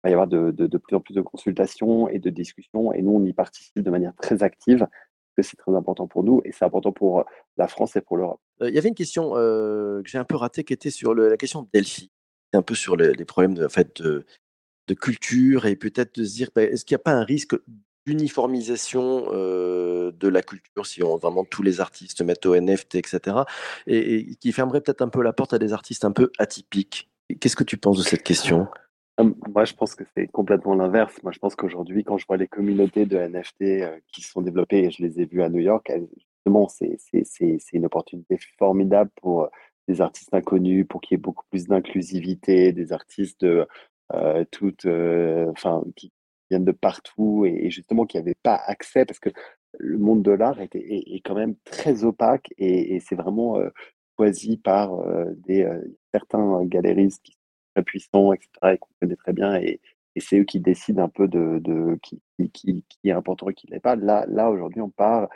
va 0.03 0.09
y 0.09 0.13
avoir 0.13 0.27
de, 0.27 0.77
plus 0.77 0.95
en 0.95 0.99
plus 0.99 1.13
de 1.13 1.21
consultations 1.21 2.07
et 2.09 2.19
de 2.19 2.29
discussions. 2.29 2.93
Et 2.93 3.01
nous, 3.01 3.11
on 3.11 3.25
y 3.25 3.33
participe 3.33 3.81
de 3.81 3.89
manière 3.89 4.13
très 4.15 4.43
active, 4.43 4.79
parce 4.79 4.89
que 5.35 5.41
c'est 5.43 5.57
très 5.57 5.75
important 5.75 6.07
pour 6.07 6.23
nous 6.23 6.41
et 6.45 6.51
c'est 6.51 6.65
important 6.65 6.91
pour 6.91 7.25
la 7.57 7.67
France 7.67 7.95
et 7.95 8.01
pour 8.01 8.17
l'Europe. 8.17 8.41
Euh, 8.61 8.69
il 8.69 8.75
y 8.75 8.77
avait 8.77 8.89
une 8.89 8.95
question 8.95 9.35
euh, 9.35 10.01
que 10.03 10.09
j'ai 10.09 10.17
un 10.17 10.25
peu 10.25 10.35
ratée 10.35 10.63
qui 10.63 10.73
était 10.73 10.91
sur 10.91 11.15
la 11.15 11.37
question 11.37 11.63
de 11.63 11.67
Delphi, 11.73 12.11
un 12.53 12.61
peu 12.61 12.75
sur 12.75 12.95
les, 12.95 13.13
problèmes 13.25 13.55
de, 13.55 14.25
culture 14.93 15.65
et 15.65 15.75
peut-être 15.75 16.19
de 16.19 16.25
se 16.25 16.35
dire, 16.35 16.49
bah, 16.53 16.63
est-ce 16.63 16.85
qu'il 16.85 16.95
n'y 16.95 17.01
a 17.01 17.03
pas 17.03 17.13
un 17.13 17.23
risque 17.23 17.55
d'uniformisation 18.05 19.25
euh, 19.31 20.11
de 20.11 20.27
la 20.27 20.41
culture 20.41 20.85
si 20.85 21.03
on 21.03 21.17
vraiment 21.17 21.45
tous 21.45 21.63
les 21.63 21.81
artistes 21.81 22.21
mettent 22.21 22.45
au 22.45 22.55
NFT, 22.55 22.95
etc. 22.95 23.37
Et, 23.87 24.35
qui 24.35 24.51
fermerait 24.51 24.81
peut-être 24.81 25.01
un 25.01 25.09
peu 25.09 25.21
la 25.21 25.33
porte 25.33 25.53
à 25.53 25.59
des 25.59 25.73
artistes 25.73 26.05
un 26.05 26.11
peu 26.11 26.31
atypiques. 26.37 27.09
Qu'est-ce 27.39 27.55
que 27.55 27.63
tu 27.63 27.77
penses 27.77 27.97
de 27.97 28.03
cette 28.03 28.23
question? 28.23 28.67
Moi, 29.19 29.63
je 29.65 29.73
pense 29.73 29.95
que 29.95 30.03
c'est 30.17 30.27
complètement 30.27 30.73
l'inverse. 30.73 31.21
Moi, 31.21 31.31
je 31.31 31.39
pense 31.39 31.55
qu'aujourd'hui, 31.55 32.03
quand 32.03 32.17
je 32.17 32.25
vois 32.25 32.37
les 32.37 32.47
communautés 32.47 33.05
de 33.05 33.17
NFT 33.17 33.61
euh, 33.61 33.99
qui 34.11 34.21
sont 34.21 34.41
développées, 34.41 34.85
et 34.85 34.91
je 34.91 35.03
les 35.03 35.21
ai 35.21 35.25
vues 35.25 35.43
à 35.43 35.49
New 35.49 35.59
York, 35.59 35.91
justement, 36.17 36.67
c'est 36.67 36.97
une 37.73 37.85
opportunité 37.85 38.37
formidable 38.57 39.11
pour 39.21 39.49
des 39.87 40.01
artistes 40.01 40.33
inconnus, 40.33 40.85
pour 40.87 41.01
qu'il 41.01 41.15
y 41.15 41.17
ait 41.17 41.21
beaucoup 41.21 41.45
plus 41.49 41.67
d'inclusivité, 41.67 42.71
des 42.71 42.91
artistes 42.91 43.41
de 43.41 43.67
euh, 44.13 44.45
toutes, 44.51 44.85
euh, 44.85 45.51
viennent 46.49 46.65
de 46.65 46.71
partout 46.71 47.45
et, 47.45 47.69
justement 47.69 48.05
qui 48.05 48.17
n'avaient 48.17 48.37
pas 48.43 48.55
accès 48.55 49.05
parce 49.05 49.19
que 49.19 49.29
le 49.79 49.97
monde 49.97 50.21
de 50.23 50.31
l'art 50.31 50.59
est, 50.61 50.75
est, 50.75 51.21
quand 51.25 51.35
même 51.35 51.55
très 51.63 52.03
opaque 52.03 52.53
et, 52.57 52.99
c'est 52.99 53.15
vraiment 53.15 53.59
choisi 54.17 54.57
par 54.57 54.91
des 55.47 55.67
certains 56.13 56.63
galéristes 56.65 57.21
qui 57.23 57.35
très 57.73 57.83
puissants, 57.83 58.33
etc., 58.33 58.49
et 58.73 58.77
qu'on 58.77 58.89
connaît 59.01 59.15
très 59.15 59.33
bien, 59.33 59.55
et, 59.55 59.79
et 60.15 60.19
c'est 60.19 60.39
eux 60.39 60.43
qui 60.43 60.59
décident 60.59 61.03
un 61.03 61.09
peu 61.09 61.27
de, 61.27 61.59
de 61.59 61.97
qui, 62.01 62.21
qui, 62.51 62.83
qui, 62.87 63.09
est 63.09 63.11
important 63.11 63.49
et 63.49 63.53
qui 63.53 63.67
ne 63.67 63.73
l'est 63.73 63.79
pas. 63.79 63.95
Là, 63.95 64.25
là 64.27 64.49
aujourd'hui, 64.49 64.81
on 64.81 64.89
part, 64.89 65.29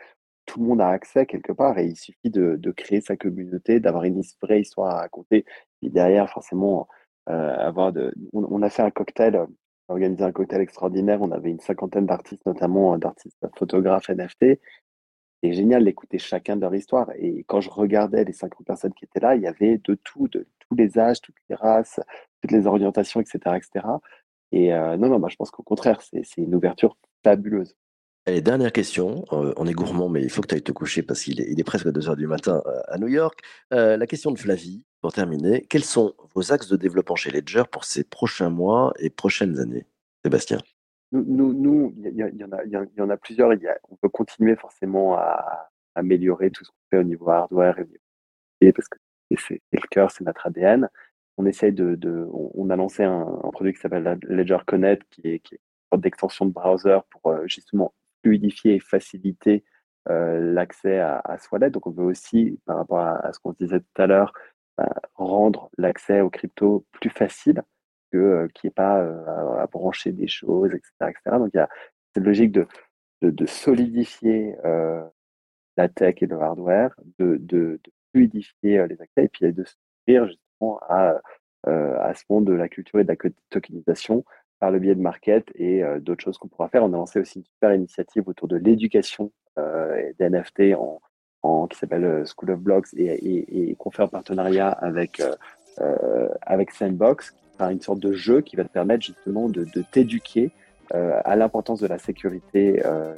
tout 0.46 0.62
le 0.62 0.67
monde 0.67 0.82
a 0.82 0.89
accès 0.89 1.26
quelque 1.26 1.52
part, 1.52 1.78
et 1.80 1.86
il 1.88 1.96
suffit 1.96 2.30
de, 2.30 2.56
de 2.56 2.72
créer 2.72 3.02
sa 3.02 3.17
communauté, 3.17 3.80
d'avoir 3.80 4.04
une 4.04 4.22
vraie 4.41 4.62
histoire 4.62 4.96
à 4.96 5.00
raconter, 5.02 5.46
et 5.82 5.89
derrière, 5.89 6.30
forcément, 6.30 6.88
avoir 7.26 7.91
de. 7.91 8.13
On, 8.34 8.62
a 8.62 8.70
fait 8.70 8.84
un 8.84 8.91
cocktail, 8.91 9.46
organisé 9.88 10.23
un 10.23 10.32
cocktail 10.32 10.62
extraordinaire, 10.62 11.21
on 11.21 11.32
avait 11.32 11.52
une 11.52 11.60
cinquantaine 11.60 12.06
d'artistes, 12.06 12.45
notamment 12.45 12.97
d'artistes 12.97 13.38
photographes 13.58 14.10
NFT, 14.10 14.60
c'est 15.43 15.54
génial 15.54 15.86
d'écouter 15.86 16.17
chacun 16.17 16.56
de 16.56 16.62
leur 16.62 16.73
histoire. 16.73 17.12
Et 17.17 17.43
quand 17.47 17.62
je 17.62 17.69
regardais 17.69 18.23
les 18.23 18.34
50 18.34 18.65
personnes 18.65 18.93
qui 18.93 19.06
étaient 19.06 19.19
là, 19.19 19.36
il 19.36 19.43
y 19.43 19.47
avait 19.47 19.78
de 19.78 19.95
tout, 19.95 20.28
de 20.28 20.47
tous 20.60 20.76
les 20.76 20.97
âges, 20.97 21.21
toutes 21.21 21.36
les 21.50 21.56
races, 21.56 22.00
toutes 22.41 22.52
les 22.52 22.65
orientations, 22.67 23.21
etc. 23.21 23.39
etc. 23.56 23.86
Et 24.52 24.73
euh, 24.73 24.97
non, 24.97 25.10
non, 25.10 25.19
bah, 25.19 25.28
je 25.30 25.36
pense 25.36 25.52
qu'au 25.52 25.63
contraire, 25.63 26.02
c'est 26.02 26.23
une 26.38 26.56
ouverture 26.56 26.97
fabuleuse. 27.23 27.76
Allez, 28.28 28.42
dernière 28.42 28.74
question. 28.74 29.24
Euh, 29.32 29.54
on 29.56 29.66
est 29.66 29.74
gourmand, 29.74 30.10
mais 30.10 30.22
il 30.22 30.30
faut 30.30 30.42
que 30.42 30.48
tu 30.48 30.56
ailles 30.56 30.62
te 30.62 30.74
coucher 30.74 31.02
parce 31.02 31.22
qu'il 31.24 31.40
est, 31.40 31.50
il 31.50 31.60
est 31.60 31.63
presque 31.63 31.90
2 31.90 32.10
heures 32.10 32.18
du 32.18 32.28
matin 32.28 32.62
euh, 32.66 32.82
à 32.88 32.98
New 32.98 33.08
York. 33.08 33.40
la 33.72 34.06
question 34.06 34.32
de 34.32 34.38
Flavie, 34.38 34.86
pour 35.02 35.13
terminer. 35.13 35.66
Quels 35.70 35.86
sont 35.86 36.13
vos 36.36 36.52
axes 36.52 36.68
de 36.68 36.76
développement 36.76 37.16
chez 37.16 37.32
Ledger 37.32 37.63
pour 37.72 37.86
ces 37.86 38.04
prochains 38.04 38.50
mois 38.50 38.94
et 39.00 39.10
prochaines 39.10 39.60
années? 39.60 39.86
Sébastien 40.26 40.60
nous, 41.12 41.94
il 41.98 42.16
y, 42.16 43.02
en 43.02 43.10
a, 43.10 43.18
plusieurs. 43.18 43.52
On 43.90 43.96
peut 43.96 44.10
continuer 44.10 44.56
forcément 44.56 45.16
à, 45.16 45.70
améliorer 45.96 46.52
tout 46.52 46.63
ce 46.63 46.70
qu'on 46.70 46.78
fait 46.92 46.98
au 47.00 47.04
niveau 47.04 47.30
hardware 47.30 47.78
et 48.62 48.72
parce 48.72 48.88
que 48.88 48.98
c'est 49.38 49.62
le 49.72 49.88
cœur, 49.90 50.12
c'est 50.12 50.24
notre 50.24 50.46
ADN. 50.46 50.90
On 51.38 51.46
essaye 51.46 51.72
de, 51.72 52.28
on, 52.32 52.70
a 52.70 52.76
lancé 52.76 53.04
un, 53.04 53.26
produit 53.52 53.74
qui 53.74 53.80
s'appelle 53.80 54.20
Ledger 54.24 54.58
Connect, 54.66 55.04
qui 55.10 55.28
est, 55.28 55.40
qui 55.40 55.56
est 55.56 55.98
d'extension 55.98 56.46
de 56.46 56.52
browser 56.52 57.00
pour 57.10 57.32
euh, 57.32 57.48
justement 57.48 57.94
et 58.34 58.80
faciliter 58.80 59.63
euh, 60.10 60.54
l'accès 60.54 61.00
à, 61.00 61.20
à 61.24 61.38
Swallet. 61.38 61.70
Donc, 61.70 61.88
on 61.88 61.92
veut 61.92 62.06
aussi, 62.06 62.60
par 62.66 62.78
rapport 62.78 63.00
à, 63.00 63.32
ce 63.34 63.40
qu'on 63.40 63.54
disait 63.54 63.80
tout 63.80 64.02
à 64.02 64.08
l'heure, 64.08 64.34
bah, 64.78 64.94
rendre 65.16 65.70
l'accès 65.78 66.22
aux 66.22 66.30
cryptos 66.30 66.86
plus 66.92 67.10
facile 67.10 67.63
que 68.12 68.18
euh, 68.18 68.48
qu'il 68.54 68.68
n'y 68.68 68.72
ait 68.72 68.76
pas 68.76 69.02
euh, 69.02 69.60
à, 69.60 69.68
brancher 69.68 70.12
des 70.12 70.28
choses, 70.28 70.74
etc. 70.74 70.92
etc. 71.02 71.38
Donc 71.38 71.50
il 71.54 71.58
y 71.58 71.60
a 71.60 71.70
cette 72.13 72.24
logique 72.24 72.52
de, 72.52 72.68
solidifier 73.46 74.56
euh, 74.66 75.04
la 75.78 75.90
tech 75.90 76.16
et 76.22 76.28
le 76.28 76.40
hardware, 76.40 76.96
de 77.20 77.80
fluidifier 78.13 78.88
les 78.88 79.02
accès 79.02 79.26
et 79.26 79.28
puis 79.28 79.52
de 79.52 79.63
s'ouvrir 79.63 80.28
justement 80.28 80.80
à, 80.88 81.20
à 81.66 82.13
ce 82.13 82.24
monde 82.30 82.46
de 82.46 82.54
la 82.54 82.70
culture 82.70 83.00
et 83.00 83.04
de 83.04 83.10
la 83.10 83.32
tokenisation 83.50 84.24
par 84.60 84.72
le 84.72 84.80
biais 84.80 84.96
de 84.96 85.02
market 85.02 85.52
et 85.56 85.84
d'autres 86.00 86.24
choses 86.24 86.38
qu'on 86.38 86.48
pourra 86.48 86.67
faire. 86.70 86.84
On 86.84 86.93
a 86.93 86.98
lancé 86.98 87.20
aussi 87.20 87.39
une 87.39 87.46
super 87.46 87.74
initiative 87.74 88.28
autour 88.28 88.48
de 88.48 88.58
l'éducation 88.58 89.32
euh, 89.58 90.12
des 90.20 90.30
NFT 90.30 90.76
en, 90.76 91.67
qui 91.67 91.78
s'appelle 91.78 92.24
School 92.26 92.52
of 92.52 92.60
Blocks 92.60 92.88
et, 92.96 93.76
qu'on 93.78 93.91
fait 93.91 94.04
en 94.04 94.08
partenariat 94.08 94.70
avec, 94.70 95.22
euh, 95.80 96.30
avec 96.41 96.72
Sandbox, 96.72 97.36
une 97.65 97.82
sorte 97.82 98.00
de 98.00 98.13
jeu 98.13 98.41
qui 98.41 98.56
va 98.56 98.63
te 98.63 98.72
permettre 98.72 99.06
justement 99.06 99.50
de, 99.50 99.65
t'éduquer 99.91 100.52
euh, 100.93 101.20
à 101.26 101.36
l'importance 101.36 101.82
de 101.82 101.88
la 101.88 101.98
sécurité 101.98 102.82
euh, 102.86 103.13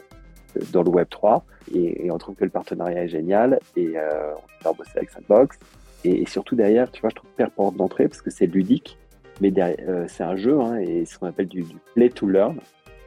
dans 0.71 0.83
le 0.83 0.89
Web 0.89 1.07
3. 1.09 1.45
Et, 1.73 2.09
on 2.11 2.17
trouve 2.17 2.35
que 2.35 2.43
le 2.43 2.49
partenariat 2.49 3.03
est 3.03 3.09
génial 3.09 3.59
et 3.75 3.93
euh, 3.95 4.33
on 4.61 4.69
va 4.69 4.73
bosser 4.73 4.97
avec 4.97 5.09
Sandbox. 5.09 5.59
Et, 6.03 6.25
surtout 6.25 6.55
derrière, 6.55 6.89
tu 6.91 7.01
vois, 7.01 7.09
je 7.09 7.15
trouve 7.15 7.29
porte 7.55 7.75
d'entrée 7.75 8.07
parce 8.07 8.21
que 8.21 8.29
c'est 8.29 8.47
ludique, 8.47 8.97
mais 9.41 9.53
euh, 9.57 10.05
c'est 10.07 10.23
un 10.23 10.35
jeu 10.35 10.59
hein, 10.59 10.77
et 10.79 11.05
ce 11.05 11.17
qu'on 11.17 11.27
appelle 11.27 11.47
du, 11.47 11.63
du, 11.63 11.75
play 11.95 12.09
to 12.09 12.27
learn. 12.27 12.57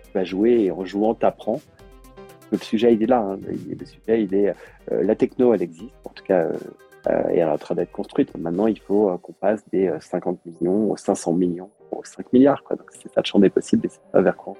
Tu 0.05 0.13
vas 0.15 0.25
jouer 0.25 0.65
et 0.65 0.71
en 0.71 0.85
jouant, 0.85 1.15
t'apprends. 1.15 1.61
Le 2.51 2.59
sujet, 2.59 2.95
il 2.95 3.03
est 3.03 3.07
là. 3.07 3.21
Hein. 3.21 3.39
Le 3.49 3.87
sujet, 3.87 4.23
il 4.25 4.35
est. 4.35 4.55
Euh, 4.91 5.03
la 5.03 5.15
techno, 5.15 5.55
elle 5.55 5.63
existe. 5.63 5.95
En 6.05 6.11
tout 6.11 6.25
cas, 6.25 6.49
euh, 7.09 7.23
et 7.31 7.39
elle 7.39 7.41
est 7.41 7.45
en 7.45 7.59
train 7.59 7.75
d'être 7.75 7.93
construite. 7.93 8.37
Maintenant, 8.37 8.67
il 8.67 8.79
faut 8.79 9.11
euh, 9.11 9.17
qu'on 9.17 9.33
passe 9.33 9.61
des 9.73 9.91
50 10.01 10.39
euh, 10.47 10.51
millions 10.51 10.91
aux 10.91 10.97
500 10.97 11.33
millions 11.33 11.71
aux 11.91 12.05
5 12.05 12.33
milliards. 12.33 12.63
Quoi. 12.63 12.77
Donc, 12.77 12.87
c'est 12.93 13.13
ça 13.13 13.21
le 13.21 13.27
champ 13.27 13.39
des 13.39 13.51
possibles 13.51 13.87
et 13.87 13.89
c'est 13.89 14.01
pas 14.13 14.21
vers 14.21 14.37
quoi. 14.37 14.55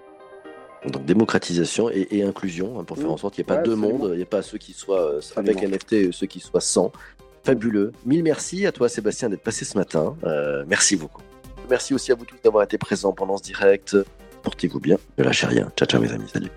Donc 0.89 1.05
démocratisation 1.05 1.91
et, 1.91 2.09
et 2.11 2.25
inclusion 2.25 2.81
hein, 2.81 2.85
pour 2.85 2.99
faire 2.99 3.13
en 3.13 3.17
sorte 3.17 3.35
qu'il 3.35 3.45
n'y 3.45 3.53
ait 3.53 3.57
pas 3.57 3.63
deux 3.63 3.77
mondes, 3.77 4.09
il 4.11 4.17
n'y 4.17 4.23
ait 4.23 4.25
pas 4.25 4.43
ceux 4.43 4.59
qui 4.59 4.73
soient 4.73 5.21
avec 5.37 5.63
NFT 5.63 5.93
et 5.93 6.13
ceux 6.13 6.27
qui 6.27 6.41
soient 6.41 6.61
sans. 6.61 6.91
Fabuleux. 7.45 7.93
Mille 8.05 8.25
merci 8.25 8.67
à 8.67 8.73
toi 8.73 8.89
Sébastien 8.89 9.29
d'être 9.29 9.43
passé 9.43 9.65
ce 9.65 9.79
matin. 9.79 10.17
Euh, 10.25 10.65
merci 10.67 10.97
beaucoup. 10.97 11.23
Merci 11.71 11.95
aussi 11.95 12.13
à 12.13 12.15
vous 12.15 12.25
tous 12.25 12.37
d'avoir 12.43 12.65
été 12.65 12.79
présents 12.79 13.13
pendant 13.13 13.37
ce 13.37 13.43
direct. 13.43 13.97
Portez-vous 14.43 14.81
bien, 14.81 14.97
ne 15.19 15.25
lâchez 15.25 15.47
rien. 15.47 15.71
Ciao 15.77 15.87
ciao 15.87 16.01
mes 16.01 16.13
amis, 16.13 16.29
salut. 16.33 16.51